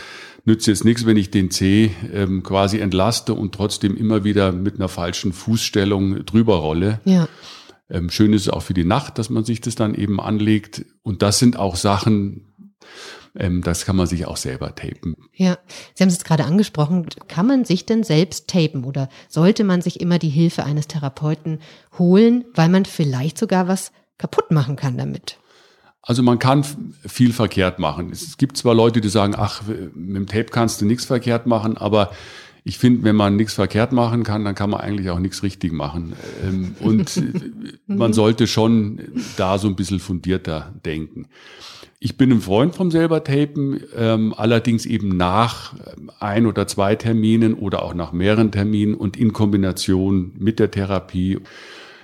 nützt 0.45 0.67
jetzt 0.67 0.85
nichts, 0.85 1.07
wenn 1.07 1.17
ich 1.17 1.31
den 1.31 1.51
C 1.51 1.91
ähm, 2.13 2.43
quasi 2.43 2.79
entlaste 2.79 3.35
und 3.35 3.55
trotzdem 3.55 3.97
immer 3.97 4.25
wieder 4.25 4.53
mit 4.53 4.77
einer 4.77 4.89
falschen 4.89 5.33
Fußstellung 5.33 6.25
drüber 6.27 6.57
rolle. 6.57 7.01
Ja. 7.05 7.29
Ähm, 7.91 8.11
schön 8.11 8.33
ist 8.33 8.43
es 8.43 8.49
auch 8.49 8.63
für 8.63 8.75
die 8.75 8.85
Nacht, 8.85 9.19
dass 9.19 9.31
man 9.31 9.45
sich 9.45 9.61
das 9.61 9.75
dann 9.75 9.95
eben 9.95 10.21
anlegt. 10.21 10.85
Und 11.03 11.23
das 11.23 11.39
sind 11.39 11.59
auch 11.59 11.77
Sachen, 11.77 12.55
ähm, 13.37 13.63
das 13.63 13.85
kann 13.85 13.97
man 13.97 14.07
sich 14.07 14.27
auch 14.27 14.37
selber 14.37 14.75
tapen. 14.75 15.17
Ja, 15.33 15.59
Sie 15.95 16.03
haben 16.03 16.09
es 16.09 16.15
jetzt 16.15 16.25
gerade 16.25 16.45
angesprochen. 16.45 17.07
Kann 17.29 17.47
man 17.47 17.65
sich 17.65 17.87
denn 17.87 18.03
selbst 18.03 18.49
tapen 18.49 18.85
oder 18.85 19.09
sollte 19.29 19.65
man 19.65 19.83
sich 19.83 20.01
immer 20.01 20.19
die 20.19 20.29
Hilfe 20.29 20.65
eines 20.65 20.89
Therapeuten 20.89 21.61
holen, 21.99 22.45
weil 22.55 22.69
man 22.69 22.85
vielleicht 22.85 23.39
sogar 23.39 23.69
was 23.69 23.93
kaputt 24.19 24.51
machen 24.51 24.77
kann 24.77 24.97
damit? 24.97 25.39
Also 26.07 26.23
man 26.23 26.39
kann 26.39 26.65
viel 27.07 27.33
verkehrt 27.33 27.79
machen. 27.79 28.11
Es 28.13 28.37
gibt 28.37 28.57
zwar 28.57 28.75
Leute, 28.75 29.01
die 29.01 29.09
sagen, 29.09 29.35
ach, 29.37 29.63
mit 29.95 30.17
dem 30.17 30.27
Tape 30.27 30.47
kannst 30.51 30.81
du 30.81 30.85
nichts 30.85 31.07
verkehrt 31.07 31.47
machen, 31.47 31.77
aber 31.79 32.11
ich 32.67 32.79
finde, 32.79 33.05
wenn 33.05 33.17
man 33.17 33.37
nichts 33.37 33.55
verkehrt 33.55 33.93
machen 33.93 34.23
kann, 34.23 34.45
dann 34.45 34.55
kann 34.55 34.71
man 34.71 34.81
eigentlich 34.81 35.11
auch 35.11 35.19
nichts 35.19 35.43
richtig 35.43 35.73
machen. 35.73 36.15
Ähm, 36.43 36.75
und 36.81 37.23
man 37.87 38.13
sollte 38.15 38.47
schon 38.47 39.01
da 39.37 39.59
so 39.59 39.69
ein 39.69 39.77
bisschen 39.77 40.01
fundierter 40.01 40.73
denken. 40.85 41.27
Ich 42.01 42.17
bin 42.19 42.33
ein 42.33 42.41
Freund 42.41 42.75
vom 42.75 42.91
selber 42.91 43.25
Tapen, 43.25 43.81
ähm, 43.97 44.35
allerdings 44.37 44.85
eben 44.85 45.17
nach 45.17 45.75
ein 46.21 46.47
oder 46.47 46.67
zwei 46.67 46.97
Terminen 46.97 47.55
oder 47.55 47.83
auch 47.83 47.95
nach 47.95 48.13
mehreren 48.13 48.51
Terminen 48.51 48.95
und 48.95 49.17
in 49.17 49.33
Kombination 49.33 50.33
mit 50.39 50.59
der 50.59 50.71
Therapie. 50.71 51.39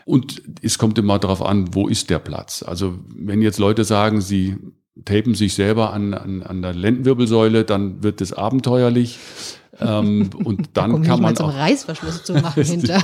Und 0.05 0.43
es 0.63 0.79
kommt 0.79 0.99
immer 0.99 1.19
darauf 1.19 1.43
an, 1.45 1.75
wo 1.75 1.89
ist 1.89 2.11
der 2.11 2.19
Platz. 2.19 2.63
Also 2.63 2.99
wenn 3.15 3.43
jetzt 3.43 3.59
Leute 3.59 3.85
sagen, 3.85 4.21
sie 4.21 4.57
tapen 5.05 5.35
sich 5.35 5.55
selber 5.55 5.93
an, 5.93 6.15
an, 6.15 6.43
an 6.43 6.63
der 6.63 6.75
Lendenwirbelsäule, 6.75 7.65
dann 7.65 8.03
wird 8.03 8.21
es 8.21 8.33
abenteuerlich. 8.33 9.19
ähm, 9.81 10.31
und 10.45 10.71
dann 10.75 10.93
um 10.93 11.03
kann 11.03 11.23
man 11.23 11.37
auch 11.39 11.55
Reißverschluss 11.55 12.25
zu 12.25 12.35
machen 12.35 12.63
hinter. 12.65 13.03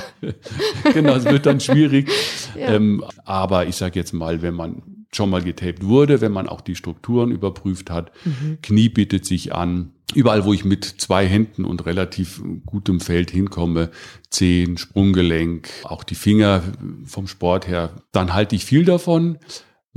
genau, 0.93 1.15
es 1.15 1.25
wird 1.25 1.45
dann 1.45 1.59
schwierig. 1.59 2.09
Ja. 2.57 2.69
Ähm, 2.69 3.03
aber 3.23 3.67
ich 3.67 3.75
sage 3.75 3.99
jetzt 3.99 4.13
mal, 4.13 4.41
wenn 4.41 4.55
man 4.55 4.81
schon 5.13 5.29
mal 5.29 5.41
getaped 5.41 5.85
wurde, 5.85 6.21
wenn 6.21 6.31
man 6.31 6.47
auch 6.47 6.61
die 6.61 6.75
Strukturen 6.75 7.31
überprüft 7.31 7.89
hat, 7.89 8.11
mhm. 8.25 8.59
Knie 8.61 8.89
bietet 8.89 9.25
sich 9.25 9.53
an, 9.53 9.91
überall, 10.13 10.45
wo 10.45 10.53
ich 10.53 10.65
mit 10.65 10.85
zwei 10.85 11.27
Händen 11.27 11.65
und 11.65 11.85
relativ 11.85 12.41
gutem 12.65 12.99
Feld 12.99 13.31
hinkomme, 13.31 13.91
Zehen, 14.29 14.77
Sprunggelenk, 14.77 15.69
auch 15.83 16.03
die 16.03 16.15
Finger 16.15 16.61
vom 17.05 17.27
Sport 17.27 17.67
her, 17.67 17.91
dann 18.11 18.33
halte 18.33 18.55
ich 18.55 18.65
viel 18.65 18.85
davon. 18.85 19.37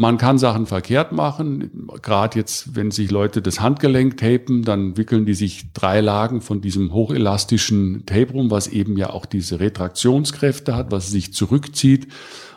Man 0.01 0.17
kann 0.17 0.39
Sachen 0.39 0.65
verkehrt 0.65 1.13
machen. 1.13 1.91
Gerade 2.01 2.39
jetzt, 2.39 2.75
wenn 2.75 2.91
sich 2.91 3.11
Leute 3.11 3.43
das 3.43 3.61
Handgelenk 3.61 4.17
tapen, 4.17 4.63
dann 4.63 4.97
wickeln 4.97 5.27
die 5.27 5.35
sich 5.35 5.75
drei 5.75 6.01
Lagen 6.01 6.41
von 6.41 6.63
diesem 6.63 6.95
hochelastischen 6.95 8.07
Tape 8.07 8.33
rum, 8.33 8.51
was 8.51 8.67
eben 8.67 8.97
ja 8.97 9.11
auch 9.11 9.27
diese 9.27 9.61
Retraktionskräfte 9.61 10.75
hat, 10.75 10.91
was 10.91 11.11
sich 11.11 11.35
zurückzieht 11.35 12.09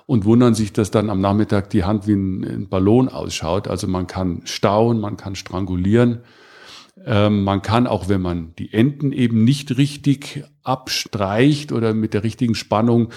und 0.05 0.23
wundern 0.23 0.53
sich, 0.53 0.71
dass 0.71 0.89
dann 0.89 1.09
am 1.09 1.19
Nachmittag 1.19 1.69
die 1.69 1.83
Hand 1.83 2.07
wie 2.07 2.13
ein, 2.13 2.69
Ballon 2.69 3.09
ausschaut. 3.09 3.67
Also 3.67 3.89
man 3.89 4.07
kann 4.07 4.43
stauen, 4.45 5.01
man 5.01 5.17
kann 5.17 5.35
strangulieren. 5.35 6.19
Ähm, 7.05 7.43
man 7.43 7.61
kann 7.61 7.87
auch, 7.87 8.07
wenn 8.07 8.21
man 8.21 8.53
die 8.55 8.73
Enden 8.73 9.11
eben 9.11 9.43
nicht 9.43 9.77
richtig 9.77 10.43
abstreicht 10.63 11.71
oder 11.71 11.93
mit 11.93 12.13
der 12.13 12.23
richtigen 12.23 12.55
Spannung, 12.55 13.09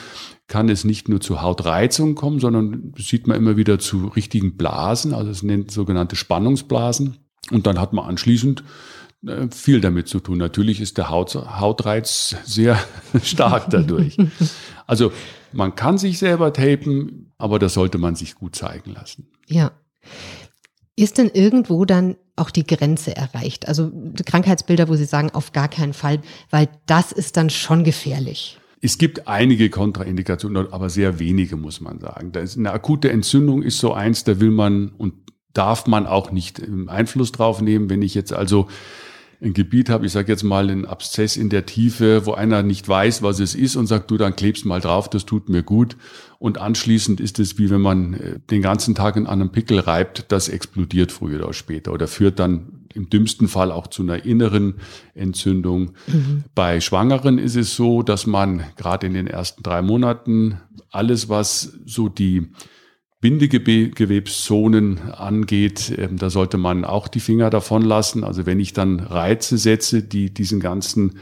kann 0.49 0.69
es 0.69 0.85
nicht 0.85 1.09
nur 1.09 1.21
zu 1.21 1.43
Hautreizung 1.43 2.15
kommen, 2.15 2.41
sondern 2.41 2.95
sieht 2.97 3.27
man 3.27 3.37
immer 3.37 3.57
wieder 3.57 3.79
zu 3.79 4.07
richtigen 4.07 4.57
Blasen, 4.57 5.13
also 5.13 5.31
es 5.31 5.43
nennt 5.43 5.71
sogenannte 5.71 6.17
Spannungsblasen. 6.17 7.19
Und 7.51 7.67
dann 7.67 7.81
hat 7.81 7.93
man 7.93 8.07
anschließend 8.07 8.65
äh, 9.27 9.49
viel 9.51 9.81
damit 9.81 10.09
zu 10.09 10.21
tun. 10.21 10.39
Natürlich 10.39 10.81
ist 10.81 10.99
der 10.99 11.11
Haut, 11.11 11.35
Hautreiz 11.35 12.37
sehr 12.45 12.79
stark 13.23 13.71
dadurch. 13.71 14.17
Also 14.89 15.11
man 15.53 15.75
kann 15.75 15.99
sich 15.99 16.21
selber 16.21 16.53
tapen, 16.53 17.33
aber 17.39 17.59
das 17.59 17.75
sollte 17.75 17.99
man 17.99 18.15
sich 18.15 18.37
gut 18.37 18.55
zeigen 18.55 18.93
lassen. 18.93 19.33
Ja. 19.49 19.73
Ist 20.95 21.19
denn 21.19 21.29
irgendwo 21.29 21.85
dann 21.85 22.15
auch 22.37 22.51
die 22.51 22.67
Grenze 22.67 23.17
erreicht? 23.17 23.67
Also 23.67 23.91
Krankheitsbilder, 24.25 24.89
wo 24.89 24.95
Sie 24.95 25.05
sagen, 25.05 25.31
auf 25.31 25.53
gar 25.53 25.69
keinen 25.69 25.95
Fall, 25.95 26.21
weil 26.51 26.69
das 26.87 27.13
ist 27.13 27.37
dann 27.37 27.51
schon 27.51 27.83
gefährlich. 27.83 28.59
Es 28.83 28.99
gibt 28.99 29.27
einige 29.27 29.71
Kontraindikationen, 29.71 30.73
aber 30.73 30.91
sehr 30.91 31.19
wenige, 31.19 31.57
muss 31.57 31.81
man 31.81 31.99
sagen. 31.99 32.31
Eine 32.35 32.73
akute 32.73 33.11
Entzündung 33.11 33.63
ist 33.63 33.79
so 33.79 33.95
eins, 33.95 34.25
da 34.25 34.39
will 34.39 34.51
man 34.51 34.91
und 34.99 35.15
darf 35.55 35.87
man 35.87 36.07
auch 36.07 36.31
nicht 36.31 36.63
Einfluss 36.87 37.33
drauf 37.33 37.63
nehmen. 37.63 37.89
Wenn 37.89 38.03
ich 38.03 38.15
jetzt 38.15 38.35
also 38.35 38.69
ein 39.41 39.53
Gebiet 39.53 39.91
habe, 39.91 40.07
ich 40.07 40.13
sage 40.13 40.33
jetzt 40.33 40.45
mal 40.45 40.71
einen 40.71 40.87
Abszess 40.87 41.37
in 41.37 41.51
der 41.51 41.67
Tiefe, 41.67 42.25
wo 42.27 42.33
einer 42.33 42.63
nicht 42.63 42.89
weiß, 42.89 43.23
was 43.23 43.41
es 43.41 43.55
ist 43.55 43.77
und 43.77 43.87
sagt, 43.87 44.11
du, 44.11 44.17
dann 44.17 44.35
klebst 44.35 44.65
mal 44.65 44.81
drauf, 44.81 45.11
das 45.11 45.27
tut 45.27 45.49
mir 45.49 45.63
gut. 45.63 45.97
Und 46.39 46.59
anschließend 46.59 47.21
ist 47.21 47.39
es 47.39 47.59
wie 47.59 47.71
wenn 47.71 47.81
man 47.81 48.15
äh, 48.15 48.39
den 48.51 48.63
ganzen 48.63 48.95
Tag 48.95 49.17
in 49.17 49.27
einem 49.27 49.51
Pickel 49.51 49.79
reibt, 49.79 50.27
das 50.29 50.49
explodiert 50.49 51.13
früher 51.13 51.45
oder 51.45 51.53
später 51.53 51.93
oder 51.93 52.09
führt 52.09 52.39
dann 52.39 52.87
im 52.95 53.11
dümmsten 53.11 53.47
Fall 53.47 53.71
auch 53.71 53.89
zu 53.89 54.03
einer 54.03 54.25
inneren 54.25 54.77
Entzündung. 55.15 55.93
Mhm. 56.07 56.45
Bei 56.55 56.81
Schwangeren 56.81 57.39
ist 57.39 57.57
es 57.57 57.77
so, 57.77 58.03
dass 58.03 58.27
man 58.27 58.65
gerade 58.77 59.07
in 59.07 59.13
den 59.13 59.27
ersten 59.27 59.63
drei 59.63 59.83
Monaten 59.83 60.59
alles, 60.91 61.29
was 61.29 61.75
so 61.85 62.09
die 62.09 62.49
Bindegewebszonen 63.21 65.11
angeht, 65.11 65.93
ähm, 65.97 66.19
da 66.19 66.31
sollte 66.31 66.59
man 66.59 66.85
auch 66.85 67.09
die 67.09 67.21
Finger 67.21 67.51
davon 67.51 67.83
lassen. 67.83 68.25
Also 68.25 68.47
wenn 68.47 68.61
ich 68.61 68.73
dann 68.73 69.01
Reize 69.01 69.57
setze, 69.59 70.03
die 70.03 70.33
diesen 70.33 70.61
ganzen 70.61 71.19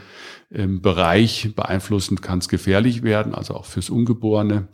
ähm, 0.51 0.81
Bereich 0.81 1.53
beeinflussen, 1.55 2.21
kann 2.21 2.39
es 2.39 2.49
gefährlich 2.49 3.03
werden, 3.03 3.33
also 3.33 3.53
auch 3.55 3.65
fürs 3.65 3.89
Ungeborene. 3.89 4.67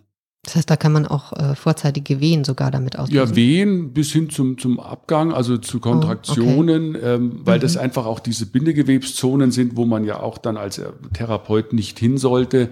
Das 0.44 0.56
heißt, 0.56 0.70
da 0.72 0.76
kann 0.76 0.92
man 0.92 1.06
auch 1.06 1.34
äh, 1.34 1.54
vorzeitige 1.54 2.20
Wehen 2.20 2.44
sogar 2.44 2.72
damit 2.72 2.98
auslösen. 2.98 3.30
Ja, 3.30 3.36
Wehen 3.36 3.94
bis 3.94 4.12
hin 4.12 4.32
zum, 4.32 4.58
zum 4.58 4.80
Abgang, 4.80 5.32
also 5.32 5.58
zu 5.58 5.80
Kontraktionen, 5.80 6.96
oh, 6.96 6.98
okay. 6.98 7.14
ähm, 7.14 7.42
weil 7.44 7.60
mhm. 7.60 7.62
das 7.62 7.78
einfach 7.78 8.08
auch 8.08 8.20
diese 8.20 8.48
Bindegewebszonen 8.48 9.52
sind, 9.52 9.78
wo 9.78 9.86
man 9.86 10.04
ja 10.04 10.20
auch 10.20 10.40
dann 10.40 10.58
als 10.58 10.80
äh, 10.80 10.90
Therapeut 11.14 11.74
nicht 11.74 12.00
hin 12.00 12.18
sollte. 12.18 12.70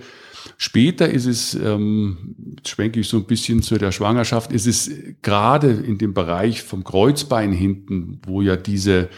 Später 0.57 1.09
ist 1.09 1.25
es, 1.25 1.53
ähm, 1.55 2.57
schwenke 2.65 2.99
ich 2.99 3.07
so 3.07 3.17
ein 3.17 3.25
bisschen 3.25 3.61
zu 3.61 3.77
der 3.77 3.91
Schwangerschaft, 3.91 4.51
ist 4.51 4.67
es 4.67 4.91
gerade 5.21 5.71
in 5.71 5.97
dem 5.97 6.13
Bereich 6.13 6.63
vom 6.63 6.83
Kreuzbein 6.83 7.51
hinten, 7.51 8.21
wo 8.25 8.41
ja 8.41 8.55
diese 8.55 9.09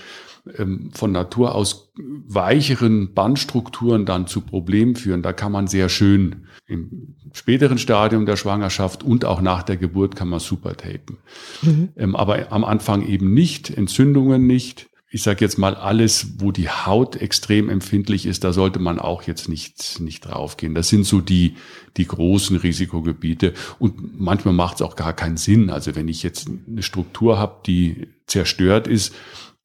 ähm, 0.57 0.91
von 0.93 1.11
Natur 1.11 1.53
aus 1.53 1.91
weicheren 1.95 3.13
Bandstrukturen 3.13 4.05
dann 4.05 4.27
zu 4.27 4.41
Problemen 4.41 4.95
führen. 4.95 5.21
Da 5.21 5.33
kann 5.33 5.51
man 5.51 5.67
sehr 5.67 5.89
schön 5.89 6.47
im 6.67 7.15
späteren 7.33 7.77
Stadium 7.77 8.25
der 8.25 8.37
Schwangerschaft 8.37 9.03
und 9.03 9.25
auch 9.25 9.41
nach 9.41 9.63
der 9.63 9.77
Geburt 9.77 10.15
kann 10.15 10.29
man 10.29 10.39
super 10.39 10.75
tapen. 10.75 11.17
Mhm. 11.61 11.89
Ähm, 11.95 12.15
aber 12.15 12.51
am 12.51 12.63
Anfang 12.63 13.05
eben 13.05 13.33
nicht, 13.33 13.69
Entzündungen 13.69 14.47
nicht. 14.47 14.89
Ich 15.13 15.23
sage 15.23 15.43
jetzt 15.43 15.57
mal 15.57 15.75
alles, 15.75 16.39
wo 16.39 16.53
die 16.53 16.69
Haut 16.69 17.17
extrem 17.17 17.69
empfindlich 17.69 18.25
ist, 18.25 18.45
da 18.45 18.53
sollte 18.53 18.79
man 18.79 18.97
auch 18.97 19.23
jetzt 19.23 19.49
nicht, 19.49 19.99
nicht 19.99 20.21
draufgehen. 20.21 20.73
Das 20.73 20.87
sind 20.87 21.05
so 21.05 21.19
die, 21.19 21.55
die 21.97 22.07
großen 22.07 22.55
Risikogebiete. 22.55 23.53
Und 23.77 24.17
manchmal 24.19 24.53
macht 24.53 24.75
es 24.75 24.81
auch 24.81 24.95
gar 24.95 25.11
keinen 25.11 25.35
Sinn. 25.35 25.69
Also 25.69 25.95
wenn 25.97 26.07
ich 26.07 26.23
jetzt 26.23 26.49
eine 26.65 26.81
Struktur 26.81 27.37
habe, 27.37 27.57
die 27.65 28.07
zerstört 28.25 28.87
ist, 28.87 29.13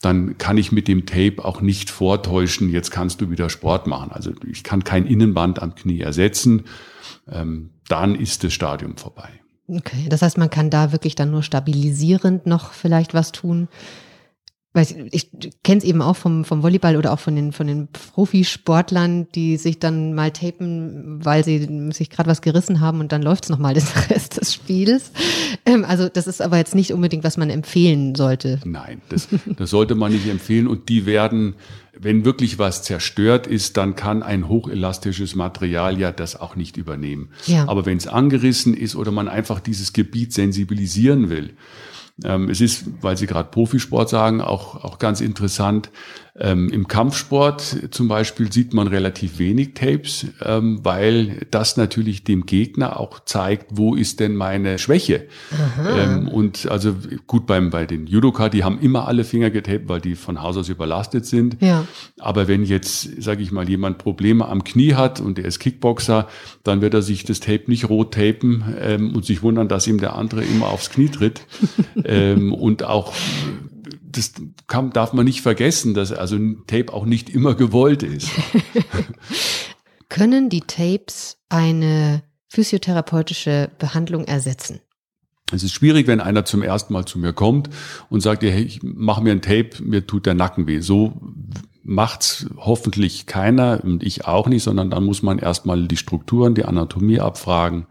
dann 0.01 0.37
kann 0.37 0.59
ich 0.59 0.73
mit 0.73 0.89
dem 0.89 1.07
Tape 1.07 1.45
auch 1.45 1.61
nicht 1.61 1.91
vortäuschen, 1.91 2.71
jetzt 2.71 2.91
kannst 2.91 3.21
du 3.21 3.31
wieder 3.31 3.49
Sport 3.49 3.87
machen. 3.87 4.11
Also 4.11 4.33
ich 4.51 4.65
kann 4.65 4.83
kein 4.83 5.07
Innenband 5.07 5.63
am 5.63 5.77
Knie 5.77 6.01
ersetzen. 6.01 6.65
Ähm, 7.31 7.71
dann 7.89 8.17
ist 8.17 8.43
das 8.43 8.53
Stadium 8.53 8.97
vorbei. 8.97 9.29
Okay, 9.69 10.07
das 10.09 10.23
heißt, 10.23 10.39
man 10.39 10.51
kann 10.51 10.71
da 10.71 10.91
wirklich 10.91 11.15
dann 11.15 11.31
nur 11.31 11.45
stabilisierend 11.45 12.47
noch 12.47 12.73
vielleicht 12.73 13.15
was 13.15 13.31
tun 13.31 13.69
weiß 14.77 14.95
ich 15.11 15.31
kenne 15.65 15.79
es 15.79 15.85
eben 15.85 16.03
auch 16.03 16.17
vom, 16.17 16.45
vom 16.45 16.63
Volleyball 16.63 16.97
oder 16.97 17.13
auch 17.13 17.19
von 17.19 17.35
den, 17.35 17.53
von 17.53 17.67
den 17.67 17.89
Profisportlern, 17.89 19.27
die 19.35 19.57
sich 19.57 19.79
dann 19.79 20.15
mal 20.15 20.31
tapen, 20.31 21.25
weil 21.25 21.43
sie 21.45 21.91
sich 21.93 22.11
gerade 22.11 22.29
was 22.29 22.43
gerissen 22.43 22.81
haben 22.81 23.01
und 23.01 23.11
dann 23.11 23.23
läuft 23.23 23.45
es 23.45 23.51
nochmal 23.51 23.75
den 23.75 23.83
Rest 24.11 24.41
des 24.41 24.53
Spiels. 24.53 25.11
Ähm, 25.65 25.85
also 25.85 26.09
das 26.09 26.27
ist 26.27 26.43
aber 26.43 26.59
jetzt 26.59 26.75
nicht 26.75 26.93
unbedingt, 26.93 27.25
was 27.25 27.37
man 27.39 27.51
empfehlen 27.51 28.15
sollte. 28.15 28.61
Nein, 28.65 29.01
das, 29.09 29.29
das 29.57 29.71
sollte 29.71 29.95
man 29.95 30.13
nicht 30.13 30.29
empfehlen 30.29 30.67
und 30.67 30.91
die 30.91 31.07
werden, 31.07 31.55
wenn 31.99 32.27
wirklich 32.27 32.59
was 32.59 32.83
zerstört 32.83 33.47
ist, 33.47 33.79
dann 33.79 33.97
kann 33.97 34.23
ein 34.23 34.49
hochelastisches 34.49 35.35
Material 35.35 35.99
ja 35.99 36.13
das 36.13 36.39
auch 36.39 36.55
nicht 36.55 36.77
übernehmen. 36.77 37.31
Ja. 37.47 37.67
Aber 37.67 37.87
wenn 37.87 37.97
es 37.97 38.07
angerissen 38.07 38.75
ist 38.75 38.95
oder 38.95 39.11
man 39.11 39.29
einfach 39.29 39.61
dieses 39.61 39.95
Gebiet 39.95 40.35
sensibilisieren 40.35 41.31
will, 41.31 41.55
es 42.49 42.61
ist, 42.61 42.85
weil 43.03 43.17
Sie 43.17 43.27
gerade 43.27 43.51
Profisport 43.51 44.09
sagen, 44.09 44.41
auch, 44.41 44.83
auch 44.85 44.99
ganz 44.99 45.21
interessant. 45.21 45.91
Ähm, 46.39 46.69
Im 46.69 46.87
Kampfsport 46.87 47.89
zum 47.91 48.09
Beispiel 48.09 48.53
sieht 48.53 48.75
man 48.75 48.89
relativ 48.89 49.39
wenig 49.39 49.75
Tapes, 49.75 50.27
ähm, 50.45 50.81
weil 50.83 51.47
das 51.51 51.77
natürlich 51.77 52.25
dem 52.25 52.45
Gegner 52.45 53.01
auch 53.01 53.21
zeigt, 53.25 53.69
wo 53.71 53.95
ist 53.95 54.21
denn 54.21 54.37
meine 54.37 54.79
Schwäche. 54.79 55.27
Ähm, 55.97 56.29
und 56.29 56.71
also 56.71 56.95
gut 57.27 57.47
beim 57.47 57.71
bei 57.71 57.87
den 57.87 58.07
Judoka, 58.07 58.49
die 58.49 58.65
haben 58.65 58.79
immer 58.81 59.09
alle 59.09 59.25
Finger 59.25 59.51
getaped, 59.51 59.89
weil 59.89 60.01
die 60.01 60.15
von 60.15 60.43
Haus 60.43 60.57
aus 60.57 60.69
überlastet 60.69 61.25
sind. 61.25 61.57
Ja. 61.61 61.87
Aber 62.19 62.49
wenn 62.49 62.65
jetzt, 62.65 63.23
sage 63.23 63.43
ich 63.43 63.51
mal, 63.51 63.69
jemand 63.69 63.99
Probleme 63.99 64.47
am 64.47 64.63
Knie 64.65 64.95
hat 64.95 65.21
und 65.21 65.39
er 65.39 65.47
ist 65.47 65.59
Kickboxer, 65.59 66.29
dann 66.65 66.81
wird 66.83 66.95
er 66.95 67.03
sich 67.03 67.25
das 67.25 67.41
Tape 67.41 67.65
nicht 67.69 67.89
rot 67.89 68.15
tapen 68.15 68.65
ähm, 68.79 69.15
und 69.15 69.25
sich 69.25 69.43
wundern, 69.43 69.69
dass 69.69 69.87
ihm 69.87 69.99
der 69.99 70.17
andere 70.17 70.45
immer 70.45 70.69
aufs 70.69 70.91
Knie 70.91 71.09
tritt. 71.09 71.43
ähm, 72.05 72.53
und 72.53 72.85
auch 72.85 73.13
das 74.17 74.33
kann, 74.67 74.91
darf 74.91 75.13
man 75.13 75.25
nicht 75.25 75.43
vergessen, 75.43 75.95
dass 75.95 76.13
also 76.13 76.37
ein 76.37 76.65
Tape 76.67 76.93
auch 76.93 77.05
nicht 77.05 77.29
immer 77.31 77.55
gewollt 77.55 78.03
ist. 78.03 78.29
Können 80.09 80.49
die 80.49 80.61
Tapes 80.61 81.39
eine 81.49 82.23
physiotherapeutische 82.49 83.71
Behandlung 83.79 84.25
ersetzen? 84.25 84.81
Es 85.53 85.63
ist 85.63 85.73
schwierig, 85.73 86.07
wenn 86.07 86.21
einer 86.21 86.45
zum 86.45 86.63
ersten 86.63 86.93
Mal 86.93 87.05
zu 87.05 87.19
mir 87.19 87.33
kommt 87.33 87.71
und 88.11 88.21
sagt, 88.21 88.43
hey, 88.43 88.63
ich 88.63 88.83
mache 88.83 89.23
mir 89.23 89.33
ein 89.33 89.43
Tape, 89.43 89.83
mir 89.83 90.07
tut 90.07 90.27
der 90.27 90.35
Nacken 90.35 90.67
weh. 90.67 90.81
So 90.81 91.21
macht's 91.85 92.47
hoffentlich 92.57 93.27
keiner 93.27 93.81
und 93.85 94.03
ich 94.03 94.27
auch 94.27 94.49
nicht, 94.49 94.65
sondern 94.65 94.91
dann 94.91 95.05
muss 95.05 95.23
man 95.23 95.39
erstmal 95.39 95.87
die 95.87 95.97
Strukturen, 95.97 96.55
die 96.55 96.65
Anatomie 96.65 97.21
abfragen 97.21 97.87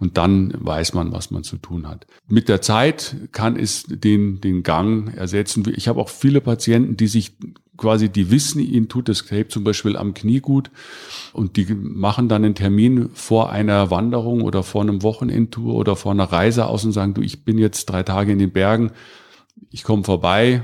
und 0.00 0.16
dann 0.16 0.52
weiß 0.56 0.94
man, 0.94 1.12
was 1.12 1.30
man 1.30 1.44
zu 1.44 1.58
tun 1.58 1.86
hat. 1.86 2.06
Mit 2.26 2.48
der 2.48 2.62
Zeit 2.62 3.16
kann 3.32 3.56
es 3.56 3.84
den, 3.86 4.40
den 4.40 4.62
Gang 4.62 5.14
ersetzen. 5.14 5.62
Ich 5.76 5.88
habe 5.88 6.00
auch 6.00 6.08
viele 6.08 6.40
Patienten, 6.40 6.96
die 6.96 7.06
sich 7.06 7.36
quasi, 7.76 8.08
die 8.08 8.30
wissen, 8.30 8.60
ihnen 8.60 8.88
tut 8.88 9.08
das 9.08 9.24
Tape 9.24 9.48
zum 9.48 9.64
Beispiel 9.64 9.96
am 9.96 10.14
Knie 10.14 10.40
gut 10.40 10.70
und 11.32 11.56
die 11.56 11.66
machen 11.74 12.28
dann 12.28 12.44
einen 12.44 12.54
Termin 12.54 13.10
vor 13.14 13.50
einer 13.50 13.90
Wanderung 13.90 14.42
oder 14.42 14.62
vor 14.62 14.82
einem 14.82 15.02
Wochenendtour 15.02 15.74
oder 15.74 15.96
vor 15.96 16.12
einer 16.12 16.24
Reise 16.24 16.66
aus 16.66 16.84
und 16.84 16.92
sagen, 16.92 17.14
du, 17.14 17.22
ich 17.22 17.44
bin 17.44 17.58
jetzt 17.58 17.86
drei 17.86 18.02
Tage 18.02 18.32
in 18.32 18.38
den 18.38 18.52
Bergen, 18.52 18.92
ich 19.70 19.84
komme 19.84 20.04
vorbei, 20.04 20.62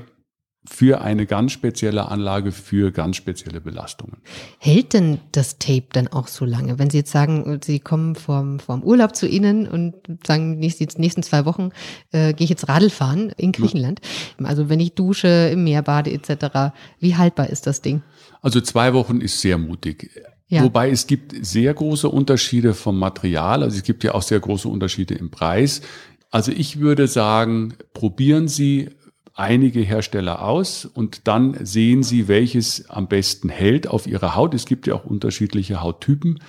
für 0.68 1.00
eine 1.00 1.26
ganz 1.26 1.52
spezielle 1.52 2.09
Anlage 2.09 2.52
für 2.52 2.90
ganz 2.90 3.16
spezielle 3.16 3.61
Belastungen. 3.61 4.18
Hält 4.59 4.92
denn 4.92 5.18
das 5.33 5.59
Tape 5.59 5.87
dann 5.92 6.09
auch 6.09 6.29
so 6.29 6.44
lange? 6.44 6.79
Wenn 6.79 6.90
Sie 6.90 6.98
jetzt 6.98 7.12
sagen, 7.12 7.61
Sie 7.64 7.79
kommen 7.79 8.14
vom, 8.14 8.59
vom 8.59 8.83
Urlaub 8.83 9.14
zu 9.14 9.26
Ihnen 9.26 9.68
und 9.68 9.94
sagen, 10.26 10.61
die 10.61 10.72
nächsten 10.96 11.22
zwei 11.22 11.44
Wochen 11.44 11.70
äh, 12.12 12.33
gehe 12.35 12.44
ich 12.44 12.50
jetzt 12.50 12.68
Radl 12.68 12.90
fahren 12.90 13.33
in 13.37 13.52
Griechenland. 13.52 14.00
Ja. 14.38 14.46
Also 14.46 14.68
wenn 14.68 14.81
ich 14.81 14.94
dusche, 14.94 15.50
im 15.52 15.64
Meer 15.64 15.83
bade 15.83 16.11
etc., 16.11 16.74
wie 17.00 17.16
haltbar 17.16 17.48
ist 17.50 17.66
das 17.66 17.83
Ding? 17.83 18.02
Also 18.42 18.61
zwei 18.61 18.92
Wochen 18.94 19.20
ist 19.20 19.40
sehr 19.40 19.59
mutig. 19.59 20.11
Ja. 20.48 20.62
Wobei 20.62 20.90
es 20.90 21.07
gibt 21.07 21.35
sehr 21.44 21.74
große 21.74 22.09
Unterschiede 22.09 22.74
vom 22.74 22.98
Material. 22.98 23.62
Also 23.62 23.76
es 23.76 23.83
gibt 23.83 24.05
ja 24.05 24.14
auch 24.14 24.22
sehr 24.22 24.38
große 24.38 24.68
Unterschiede 24.68 25.14
im 25.14 25.31
Preis. 25.31 25.83
Also 26.31 26.52
ich 26.52 26.81
würde 26.81 27.09
sagen, 27.09 27.74
probieren 27.94 28.46
Sie 28.46 28.90
einige 29.37 29.81
Hersteller 29.81 30.42
aus 30.42 30.87
und 30.87 31.29
dann 31.29 31.57
sehen 31.64 32.03
Sie, 32.03 32.27
welches 32.27 32.88
am 32.88 33.07
besten 33.07 33.49
hält 33.49 33.87
auf 33.87 34.07
Ihrer 34.07 34.35
Haut. 34.35 34.55
Es 34.55 34.64
gibt 34.64 34.87
ja 34.87 34.94
auch 34.94 35.05
unterschiedliche 35.05 35.83
Hauttypen, 35.83 36.40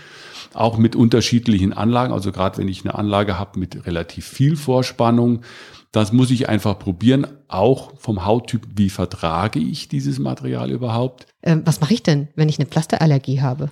auch 0.53 0.77
mit 0.77 0.95
unterschiedlichen 0.95 1.73
Anlagen. 1.73 2.13
Also 2.13 2.31
gerade 2.31 2.57
wenn 2.57 2.69
ich 2.69 2.85
eine 2.85 2.95
Anlage 2.95 3.37
habe 3.37 3.59
mit 3.59 3.85
relativ 3.85 4.25
viel 4.25 4.55
Vorspannung, 4.55 5.41
das 5.91 6.13
muss 6.13 6.31
ich 6.31 6.49
einfach 6.49 6.79
probieren, 6.79 7.27
auch 7.47 7.97
vom 7.97 8.25
Hauttyp, 8.25 8.67
wie 8.75 8.89
vertrage 8.89 9.59
ich 9.59 9.87
dieses 9.87 10.19
Material 10.19 10.71
überhaupt. 10.71 11.27
Ähm, 11.43 11.63
was 11.65 11.81
mache 11.81 11.93
ich 11.93 12.03
denn, 12.03 12.29
wenn 12.35 12.49
ich 12.49 12.59
eine 12.59 12.67
Pflasterallergie 12.67 13.41
habe? 13.41 13.71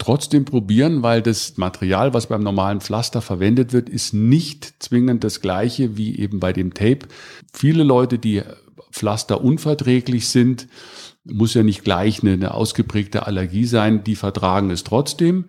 Trotzdem 0.00 0.44
probieren, 0.44 1.02
weil 1.02 1.22
das 1.22 1.56
Material, 1.56 2.12
was 2.12 2.26
beim 2.26 2.42
normalen 2.42 2.80
Pflaster 2.80 3.20
verwendet 3.22 3.72
wird, 3.72 3.88
ist 3.88 4.12
nicht 4.12 4.82
zwingend 4.82 5.22
das 5.22 5.40
gleiche 5.40 5.96
wie 5.96 6.18
eben 6.18 6.40
bei 6.40 6.52
dem 6.52 6.74
Tape. 6.74 7.00
Viele 7.52 7.84
Leute, 7.84 8.18
die 8.18 8.42
Pflaster 8.90 9.42
unverträglich 9.42 10.28
sind, 10.28 10.66
muss 11.24 11.54
ja 11.54 11.62
nicht 11.62 11.84
gleich 11.84 12.22
eine, 12.22 12.32
eine 12.32 12.54
ausgeprägte 12.54 13.26
Allergie 13.26 13.66
sein, 13.66 14.02
die 14.02 14.16
vertragen 14.16 14.70
es 14.70 14.84
trotzdem. 14.84 15.44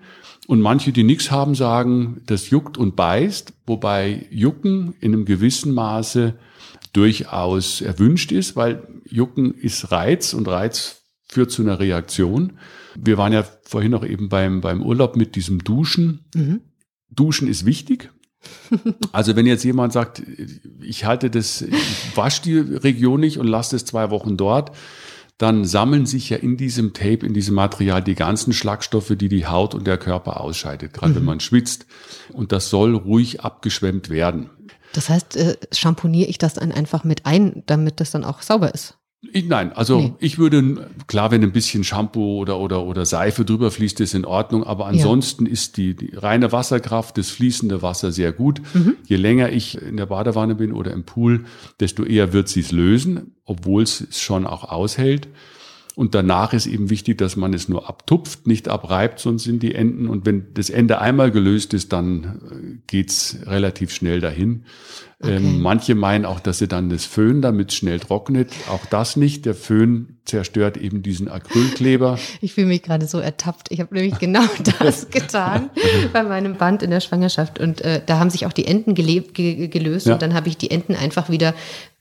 Und 0.48 0.60
manche, 0.60 0.92
die 0.92 1.04
nichts 1.04 1.32
haben, 1.32 1.56
sagen, 1.56 2.22
das 2.26 2.50
juckt 2.50 2.78
und 2.78 2.96
beißt, 2.96 3.54
wobei 3.66 4.28
Jucken 4.32 4.94
in 5.00 5.14
einem 5.14 5.26
gewissen 5.26 5.74
Maße 5.74 6.36
durchaus 6.94 7.82
erwünscht 7.82 8.32
ist, 8.32 8.56
weil 8.56 8.84
Jucken 9.06 9.54
ist 9.54 9.92
Reiz 9.92 10.34
und 10.34 10.48
Reiz 10.48 11.04
führt 11.30 11.52
zu 11.52 11.62
einer 11.62 11.80
Reaktion. 11.80 12.58
Wir 12.96 13.18
waren 13.18 13.32
ja 13.32 13.46
vorhin 13.72 13.92
noch 13.92 14.06
eben 14.06 14.28
beim, 14.28 14.60
beim 14.60 14.84
Urlaub 14.84 15.16
mit 15.16 15.36
diesem 15.36 15.64
Duschen. 15.64 16.26
Mhm. 16.36 16.62
Duschen 17.10 17.48
ist 17.48 17.66
wichtig. 17.66 18.12
Also 19.12 19.36
wenn 19.36 19.46
jetzt 19.46 19.64
jemand 19.64 19.94
sagt, 19.94 20.24
ich 20.82 21.06
halte 21.06 21.30
das, 21.30 21.62
ich 21.62 22.16
wasche 22.16 22.42
die 22.42 22.58
Region 22.58 23.20
nicht 23.20 23.38
und 23.38 23.46
lasse 23.46 23.76
das 23.76 23.86
zwei 23.86 24.10
Wochen 24.10 24.36
dort, 24.36 24.76
dann 25.38 25.64
sammeln 25.64 26.08
sich 26.08 26.30
ja 26.32 26.38
in 26.38 26.58
diesem 26.58 26.94
Tape, 26.94 27.26
in 27.26 27.36
diesem 27.36 27.54
Material 27.54 28.02
die 28.02 28.16
ganzen 28.16 28.52
Schlagstoffe, 28.52 29.14
die 29.16 29.30
die 29.30 29.46
Haut 29.46 29.76
und 29.76 29.86
der 29.86 29.98
Körper 29.98 30.42
ausscheidet, 30.42 30.94
gerade 30.94 31.12
mhm. 31.12 31.16
wenn 31.18 31.26
man 31.26 31.40
schwitzt. 31.40 31.86
Und 32.34 32.52
das 32.52 32.70
soll 32.70 32.96
ruhig 32.96 33.42
abgeschwemmt 33.42 34.10
werden. 34.10 34.50
Das 34.94 35.10
heißt, 35.10 35.36
äh, 35.38 35.58
schamponiere 35.72 36.30
ich 36.30 36.38
das 36.40 36.56
dann 36.56 36.72
einfach 36.72 37.04
mit 37.04 37.26
ein, 37.26 37.64
damit 37.68 38.00
das 38.00 38.10
dann 38.10 38.24
auch 38.24 38.42
sauber 38.42 38.74
ist? 38.74 38.98
Ich, 39.34 39.46
nein, 39.46 39.72
also 39.72 40.00
nee. 40.00 40.14
ich 40.20 40.40
würde, 40.40 40.90
klar, 41.06 41.30
wenn 41.30 41.44
ein 41.44 41.52
bisschen 41.52 41.84
Shampoo 41.84 42.40
oder, 42.40 42.60
oder, 42.60 42.84
oder 42.84 43.06
Seife 43.06 43.46
drüber 43.46 43.70
fließt, 43.70 44.00
ist 44.00 44.16
in 44.16 44.26
Ordnung, 44.26 44.64
aber 44.64 44.88
ansonsten 44.88 45.46
ja. 45.46 45.52
ist 45.52 45.78
die, 45.78 45.96
die 45.96 46.16
reine 46.16 46.52
Wasserkraft, 46.52 47.20
das 47.20 47.30
fließende 47.30 47.84
Wasser 47.84 48.12
sehr 48.12 48.32
gut. 48.32 48.62
Mhm. 48.74 48.96
Je 49.06 49.18
länger 49.18 49.52
ich 49.52 49.80
in 49.80 49.98
der 49.98 50.08
Badewanne 50.08 50.56
bin 50.56 50.74
oder 50.74 50.92
im 50.92 51.04
Pool, 51.04 51.46
desto 51.80 52.04
eher 52.04 52.34
wird 52.34 52.50
sie 52.50 52.62
es 52.62 52.72
lösen, 52.72 53.36
obwohl 53.46 53.84
es 53.84 54.08
schon 54.20 54.48
auch 54.48 54.64
aushält. 54.64 55.28
Und 55.96 56.16
danach 56.16 56.54
ist 56.54 56.68
eben 56.68 56.90
wichtig, 56.90 57.18
dass 57.18 57.36
man 57.36 57.54
es 57.54 57.68
nur 57.68 57.90
abtupft, 57.90 58.48
nicht 58.48 58.70
abreibt, 58.70 59.20
sonst 59.20 59.44
sind 59.44 59.62
die 59.62 59.76
Enden. 59.76 60.08
Und 60.08 60.26
wenn 60.26 60.54
das 60.54 60.70
Ende 60.70 61.02
einmal 61.02 61.32
gelöst 61.32 61.74
ist, 61.74 61.92
dann 61.92 62.24
äh, 62.24 62.78
geht's 62.88 63.38
relativ 63.46 63.94
schnell 63.94 64.22
dahin. 64.22 64.64
Okay. 65.22 65.36
Ähm, 65.36 65.62
manche 65.62 65.94
meinen 65.94 66.26
auch, 66.26 66.40
dass 66.40 66.58
sie 66.58 66.68
dann 66.68 66.90
das 66.90 67.06
Föhn, 67.06 67.42
damit 67.42 67.72
es 67.72 67.78
schnell 67.78 68.00
trocknet. 68.00 68.52
Auch 68.70 68.86
das 68.88 69.18
nicht. 69.18 69.46
Der 69.46 69.54
Föhn 69.54 70.18
zerstört 70.26 70.78
eben 70.78 71.04
diesen 71.04 71.28
Acrylkleber. 71.28 72.18
Ich 72.42 72.54
fühle 72.54 72.68
mich 72.68 72.82
gerade 72.82 73.06
so 73.06 73.20
ertappt. 73.20 73.72
Ich 73.72 73.80
habe 73.82 73.94
nämlich 73.94 74.18
genau 74.18 74.42
das 74.80 75.10
getan 75.10 75.70
bei 76.14 76.24
meinem 76.24 76.56
Band 76.56 76.82
in 76.82 76.90
der 76.90 77.02
Schwangerschaft. 77.02 77.60
Und 77.60 77.82
äh, 77.82 78.02
da 78.04 78.18
haben 78.18 78.30
sich 78.30 78.46
auch 78.46 78.54
die 78.54 78.66
Enden 78.66 78.96
gelebt, 78.96 79.36
ge 79.36 79.68
gelöst. 79.68 80.08
Ja. 80.08 80.14
Und 80.14 80.22
dann 80.22 80.34
habe 80.34 80.50
ich 80.50 80.58
die 80.58 80.72
Enden 80.72 80.96
einfach 80.96 81.30
wieder 81.30 81.54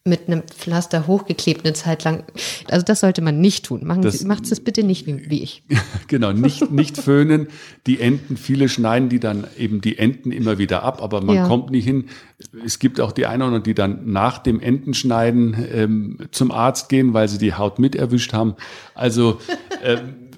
mit 0.05 0.29
einem 0.29 0.43
Pflaster 0.45 1.07
hochgeklebt 1.07 1.67
eine 1.67 1.75
Zeit 1.75 2.05
lang. 2.05 2.25
Also 2.71 2.85
das 2.85 3.01
sollte 3.01 3.21
man 3.21 3.39
nicht 3.39 3.67
tun. 3.67 3.85
Machen 3.85 4.01
das, 4.01 4.21
Sie, 4.21 4.27
macht 4.27 4.51
es 4.51 4.59
bitte 4.61 4.83
nicht 4.83 5.07
wie, 5.07 5.29
wie 5.29 5.43
ich. 5.43 5.63
genau, 6.09 6.33
nicht, 6.33 6.71
nicht 6.71 6.97
föhnen. 6.97 7.49
Die 7.87 8.01
Enden, 8.01 8.39
viele 8.39 8.71
schneiden 8.71 9.11
die 9.11 9.21
dann 9.21 9.47
eben 9.59 9.83
die 9.83 9.99
Enden 9.99 10.33
immer 10.33 10.57
wieder 10.57 10.85
ab, 10.85 11.03
aber 11.03 11.23
man 11.23 11.37
ja. 11.37 11.47
kommt 11.47 11.71
nicht 11.71 11.85
hin. 11.85 12.07
Es 12.65 12.79
gibt 12.79 12.99
auch 12.99 13.13
die 13.13 13.27
einen, 13.27 13.63
die 13.63 13.75
dann 13.75 14.11
nach 14.11 14.39
dem 14.39 14.59
Entenschneiden 14.59 15.67
ähm, 15.71 16.19
zum 16.31 16.51
Arzt 16.51 16.89
gehen, 16.89 17.13
weil 17.13 17.29
sie 17.29 17.39
die 17.39 17.53
Haut 17.53 17.79
mit 17.79 17.95
erwischt 17.95 18.33
haben. 18.33 18.55
Also 18.95 19.39
ähm, 19.85 20.30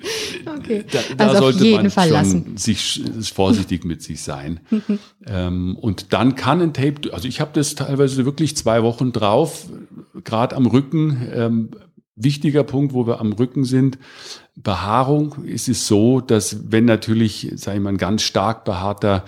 Okay. 0.59 0.85
Da, 0.91 0.99
da 1.17 1.29
also 1.29 1.41
sollte 1.41 1.65
man 1.71 1.91
Fall 1.91 2.09
schon 2.09 2.13
lassen. 2.13 2.57
sich 2.57 3.03
vorsichtig 3.33 3.85
mit 3.85 4.03
sich 4.03 4.23
sein. 4.23 4.61
ähm, 5.27 5.77
und 5.77 6.13
dann 6.13 6.35
kann 6.35 6.61
ein 6.61 6.73
Tape, 6.73 7.13
also 7.13 7.29
ich 7.29 7.41
habe 7.41 7.51
das 7.55 7.75
teilweise 7.75 8.25
wirklich 8.25 8.57
zwei 8.57 8.83
Wochen 8.83 9.13
drauf, 9.13 9.67
gerade 10.25 10.57
am 10.57 10.67
Rücken. 10.67 11.29
Ähm, 11.33 11.71
wichtiger 12.17 12.65
Punkt, 12.65 12.93
wo 12.93 13.07
wir 13.07 13.21
am 13.21 13.33
Rücken 13.33 13.65
sind, 13.65 13.99
Behaarung 14.55 15.45
ist 15.45 15.69
es 15.69 15.87
so, 15.87 16.21
dass 16.21 16.71
wenn 16.71 16.85
natürlich, 16.85 17.51
sage 17.57 17.79
ich 17.79 17.83
mal, 17.83 17.91
ein 17.91 17.99
ganz 17.99 18.23
stark 18.23 18.65
behaarter 18.65 19.25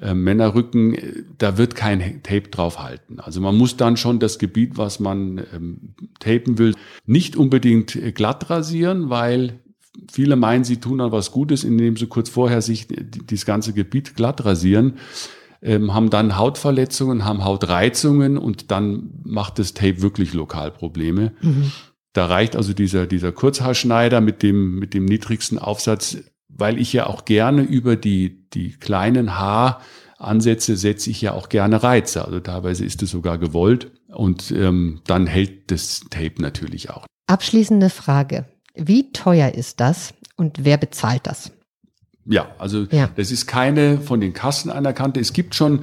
äh, 0.00 0.14
Männerrücken, 0.14 0.96
da 1.38 1.58
wird 1.58 1.74
kein 1.74 2.22
Tape 2.22 2.48
drauf 2.48 2.82
halten. 2.82 3.20
Also 3.20 3.40
man 3.40 3.56
muss 3.56 3.76
dann 3.76 3.96
schon 3.96 4.18
das 4.18 4.38
Gebiet, 4.38 4.78
was 4.78 4.98
man 4.98 5.42
ähm, 5.54 5.94
tapen 6.18 6.58
will, 6.58 6.74
nicht 7.04 7.36
unbedingt 7.36 7.98
glatt 8.14 8.48
rasieren, 8.48 9.10
weil 9.10 9.60
viele 10.10 10.36
meinen, 10.36 10.64
sie 10.64 10.78
tun 10.78 10.98
dann 10.98 11.12
was 11.12 11.30
Gutes, 11.30 11.64
indem 11.64 11.96
sie 11.96 12.06
kurz 12.06 12.28
vorher 12.28 12.62
sich 12.62 12.88
das 13.26 13.44
ganze 13.44 13.72
Gebiet 13.72 14.14
glatt 14.14 14.44
rasieren, 14.44 14.94
ähm, 15.62 15.94
haben 15.94 16.10
dann 16.10 16.36
Hautverletzungen, 16.36 17.24
haben 17.24 17.44
Hautreizungen 17.44 18.36
und 18.36 18.70
dann 18.70 19.10
macht 19.22 19.58
das 19.58 19.74
Tape 19.74 20.02
wirklich 20.02 20.32
Lokalprobleme. 20.32 21.32
Mhm. 21.40 21.72
Da 22.12 22.26
reicht 22.26 22.56
also 22.56 22.72
dieser, 22.74 23.06
dieser 23.06 23.32
Kurzhaarschneider 23.32 24.20
mit 24.20 24.42
dem, 24.42 24.78
mit 24.78 24.92
dem 24.92 25.04
niedrigsten 25.04 25.58
Aufsatz, 25.58 26.18
weil 26.48 26.78
ich 26.78 26.92
ja 26.92 27.06
auch 27.06 27.24
gerne 27.24 27.62
über 27.62 27.96
die, 27.96 28.48
die 28.50 28.72
kleinen 28.72 29.38
Haaransätze 29.38 30.76
setze 30.76 31.10
ich 31.10 31.22
ja 31.22 31.32
auch 31.32 31.48
gerne 31.48 31.82
Reize. 31.82 32.24
Also 32.24 32.40
teilweise 32.40 32.84
ist 32.84 33.02
es 33.02 33.10
sogar 33.10 33.38
gewollt 33.38 33.92
und 34.08 34.50
ähm, 34.50 35.00
dann 35.06 35.26
hält 35.26 35.70
das 35.70 36.00
Tape 36.10 36.42
natürlich 36.42 36.90
auch. 36.90 37.06
Abschließende 37.28 37.88
Frage. 37.88 38.46
Wie 38.74 39.12
teuer 39.12 39.52
ist 39.52 39.80
das 39.80 40.14
und 40.36 40.64
wer 40.64 40.76
bezahlt 40.76 41.26
das? 41.26 41.52
Ja, 42.24 42.48
also 42.58 42.86
ja. 42.90 43.10
das 43.16 43.30
ist 43.30 43.46
keine 43.46 43.98
von 43.98 44.20
den 44.20 44.32
Kassen 44.32 44.70
anerkannte. 44.70 45.20
Es 45.20 45.32
gibt 45.32 45.54
schon 45.54 45.80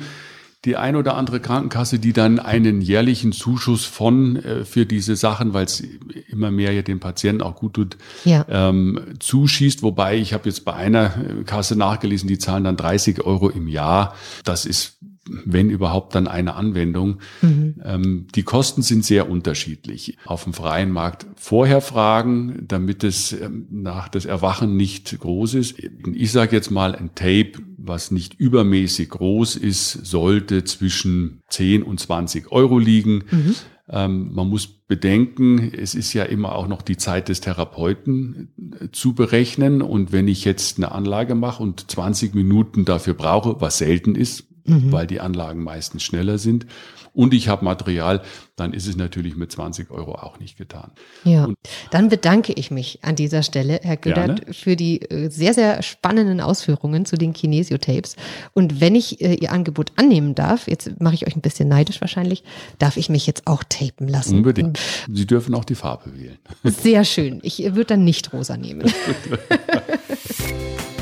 die 0.65 0.75
ein 0.75 0.97
oder 0.97 1.15
andere 1.15 1.39
Krankenkasse, 1.39 1.99
die 1.99 2.12
dann 2.12 2.38
einen 2.38 2.82
jährlichen 2.82 3.32
Zuschuss 3.32 3.86
von 3.86 4.36
äh, 4.38 4.65
für 4.65 4.86
diese 4.86 5.15
Sachen, 5.15 5.54
weil 5.54 5.65
es 5.65 5.82
immer 6.28 6.52
mehr 6.52 6.73
ja 6.73 6.82
den 6.82 6.99
Patienten 6.99 7.41
auch 7.41 7.56
gut 7.56 7.75
tut, 7.75 7.97
ja. 8.25 8.45
ähm, 8.49 8.99
zuschießt. 9.19 9.84
Wobei 9.84 10.17
ich 10.17 10.34
habe 10.34 10.49
jetzt 10.49 10.65
bei 10.65 10.73
einer 10.73 11.13
äh, 11.15 11.43
Kasse 11.45 11.78
nachgelesen, 11.78 12.28
die 12.28 12.39
zahlen 12.39 12.65
dann 12.65 12.75
30 12.75 13.21
Euro 13.21 13.49
im 13.49 13.67
Jahr. 13.67 14.15
Das 14.43 14.65
ist 14.65 14.97
wenn 15.46 15.70
überhaupt 15.70 16.15
dann 16.15 16.28
eine 16.28 16.56
Anwendung. 16.56 17.20
Mhm. 17.42 17.76
Ähm, 17.84 18.28
die 18.36 18.44
Kosten 18.44 18.82
sind 18.82 19.06
sehr 19.06 19.30
unterschiedlich. 19.30 20.18
Auf 20.26 20.44
dem 20.44 20.54
freien 20.54 20.92
Markt 20.92 21.26
vorher 21.36 21.82
fragen, 21.82 22.63
damit 22.68 23.04
es 23.04 23.32
ähm, 23.34 23.68
nach 23.70 24.10
das 24.10 24.26
Erwachen 24.26 24.78
nicht 24.78 25.18
groß 25.20 25.56
ist. 25.56 25.76
Ich 26.13 26.32
sage 26.32 26.56
jetzt 26.56 26.72
mal, 26.72 26.96
ein 26.96 27.15
Tape, 27.15 27.54
was 27.78 28.12
nicht 28.12 28.39
übermäßig 28.39 29.10
groß 29.10 29.56
ist, 29.56 30.06
sollte 30.06 30.63
zwischen 30.63 31.42
10 31.50 31.84
und 31.84 32.00
20 32.00 32.52
Euro 32.52 32.80
liegen. 32.80 33.24
Mhm. 33.30 33.56
Ähm, 33.92 34.34
man 34.34 34.48
muss 34.48 34.68
bedenken, 34.68 35.72
es 35.74 35.96
ist 35.96 36.13
ja 36.13 36.24
immer 36.24 36.56
auch 36.56 36.68
noch 36.68 36.84
die 36.84 36.98
Zeit 36.98 37.30
des 37.30 37.42
Therapeuten 37.42 38.50
äh, 38.80 38.89
zu 38.92 39.13
berechnen. 39.13 39.82
Und 39.82 40.12
wenn 40.12 40.28
ich 40.28 40.46
jetzt 40.46 40.78
eine 40.78 40.92
Anlage 40.92 41.34
mache 41.34 41.63
und 41.63 41.89
20 41.89 42.36
Minuten 42.36 42.86
dafür 42.86 43.15
brauche, 43.15 43.60
was 43.62 43.80
selten 43.80 44.15
ist, 44.15 44.48
mhm. 44.69 44.91
weil 44.91 45.08
die 45.08 45.19
Anlagen 45.19 45.63
meistens 45.63 46.03
schneller 46.03 46.38
sind. 46.38 46.65
Und 47.13 47.34
ich 47.34 47.49
habe 47.49 47.65
Material, 47.65 48.21
dann 48.55 48.73
ist 48.73 48.88
es 48.88 48.95
natürlich 48.95 49.36
mit 49.36 49.51
20 49.51 49.89
Euro 49.91 50.13
auch 50.13 50.39
nicht 50.39 50.58
getan. 50.58 50.91
Ja, 51.23 51.45
und 51.45 51.58
dann 51.91 52.10
bedanke 52.10 52.53
ich 52.53 52.71
mich 52.71 52.99
an 53.01 53.15
dieser 53.15 53.43
Stelle, 53.43 53.79
Herr 53.82 53.97
Gödert, 53.97 54.41
gerne. 54.41 54.53
für 54.53 54.75
die 54.75 55.01
äh, 55.01 55.29
sehr, 55.29 55.53
sehr 55.53 55.82
spannenden 55.82 56.39
Ausführungen 56.39 57.05
zu 57.05 57.17
den 57.17 57.34
Kinesiotapes. 57.34 58.15
Und 58.53 58.79
wenn 58.79 58.95
ich 58.95 59.21
äh, 59.21 59.36
Ihr 59.36 59.51
Angebot 59.51 59.91
annehmen 59.95 60.36
darf, 60.36 60.67
jetzt 60.67 60.99
mache 61.01 61.15
ich 61.15 61.25
euch 61.27 61.36
ein 61.36 61.41
bisschen 61.41 61.67
neidisch 61.67 61.99
wahrscheinlich, 62.01 62.43
darf 62.77 62.97
ich 62.97 63.10
mich 63.10 63.25
jetzt 63.25 63.47
auch 63.47 63.63
tapen 63.67 64.08
lassen. 64.08 64.38
Unbedingt. 64.38 64.79
Sie 65.12 65.25
dürfen 65.25 65.55
auch 65.55 65.65
die 65.65 65.75
Farbe 65.75 66.17
wählen. 66.17 66.38
Sehr 66.63 67.03
schön. 67.05 67.39
Ich 67.43 67.60
würde 67.60 67.86
dann 67.86 68.03
nicht 68.03 68.32
rosa 68.34 68.55
nehmen. 68.55 68.84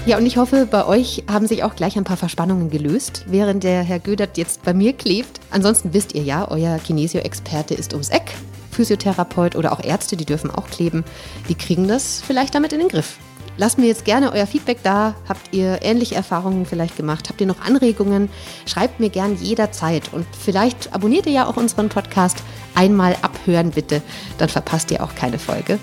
Ja, 0.06 0.18
und 0.18 0.26
ich 0.26 0.38
hoffe, 0.38 0.66
bei 0.66 0.86
euch 0.86 1.26
haben 1.30 1.48
sich 1.48 1.64
auch 1.64 1.76
gleich 1.76 1.98
ein 1.98 2.06
paar 2.06 2.16
Verspannungen 2.16 2.70
gelöst, 2.70 3.26
während 3.28 3.66
der 3.66 3.84
Herr 3.84 4.00
Gödert 4.00 4.38
jetzt 4.38 4.64
bei 4.64 4.74
mir 4.74 4.94
klebt. 4.94 5.42
Ansonsten 5.52 5.94
wisst 5.94 6.16
ihr 6.16 6.24
ja, 6.24 6.50
euer 6.50 6.78
Kinesio-Experte 6.78 7.74
ist 7.74 7.92
ums 7.92 8.08
Eck. 8.08 8.34
Physiotherapeut 8.72 9.56
oder 9.58 9.74
auch 9.74 9.84
Ärzte, 9.84 10.16
die 10.16 10.24
dürfen 10.26 10.50
auch 10.50 10.70
kleben. 10.70 11.04
Die 11.50 11.56
kriegen 11.56 11.90
das 11.90 12.22
vielleicht 12.26 12.56
damit 12.56 12.72
in 12.72 12.80
den 12.80 12.88
Griff. 12.88 13.18
Lasst 13.58 13.80
mir 13.80 13.88
jetzt 13.88 14.06
gerne 14.06 14.32
euer 14.32 14.46
Feedback 14.46 14.78
da. 14.84 15.16
Habt 15.28 15.54
ihr 15.54 15.80
ähnliche 15.82 16.16
Erfahrungen 16.16 16.66
vielleicht 16.66 16.96
gemacht? 16.96 17.28
Habt 17.28 17.42
ihr 17.42 17.48
noch 17.48 17.60
Anregungen? 17.60 18.30
Schreibt 18.68 19.00
mir 19.00 19.10
gern 19.10 19.36
jederzeit. 19.36 20.14
Und 20.14 20.28
vielleicht 20.40 20.94
abonniert 20.94 21.26
ihr 21.26 21.34
ja 21.34 21.48
auch 21.48 21.58
unseren 21.58 21.90
Podcast. 21.90 22.38
Einmal 22.76 23.18
abhören 23.24 23.72
bitte, 23.72 24.04
dann 24.38 24.50
verpasst 24.50 24.92
ihr 24.92 25.04
auch 25.04 25.16
keine 25.16 25.40
Folge. 25.40 25.80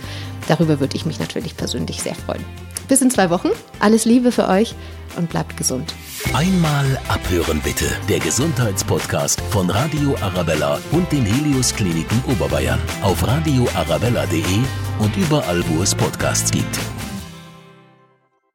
Darüber 0.47 0.79
würde 0.79 0.97
ich 0.97 1.05
mich 1.05 1.19
natürlich 1.19 1.57
persönlich 1.57 2.01
sehr 2.01 2.15
freuen. 2.15 2.45
Bis 2.89 3.01
in 3.01 3.11
zwei 3.11 3.31
Wochen. 3.31 3.49
Alles 3.81 4.05
Liebe 4.05 4.33
für 4.33 4.49
euch 4.49 4.75
und 5.17 5.31
bleibt 5.31 5.57
gesund. 5.57 5.95
Einmal 6.33 6.99
abhören 7.09 7.61
bitte. 7.63 7.87
Der 8.09 8.19
Gesundheitspodcast 8.19 9.41
von 9.51 9.71
Radio 9.71 10.17
Arabella 10.21 10.79
und 10.91 11.11
den 11.13 11.25
Helios 11.25 11.75
Kliniken 11.75 12.23
Oberbayern 12.29 12.81
auf 13.03 13.27
radioarabella.de 13.27 14.59
und 14.99 15.17
überall, 15.17 15.63
wo 15.69 15.83
es 15.83 15.95
Podcasts 15.95 16.51
gibt. 16.51 16.79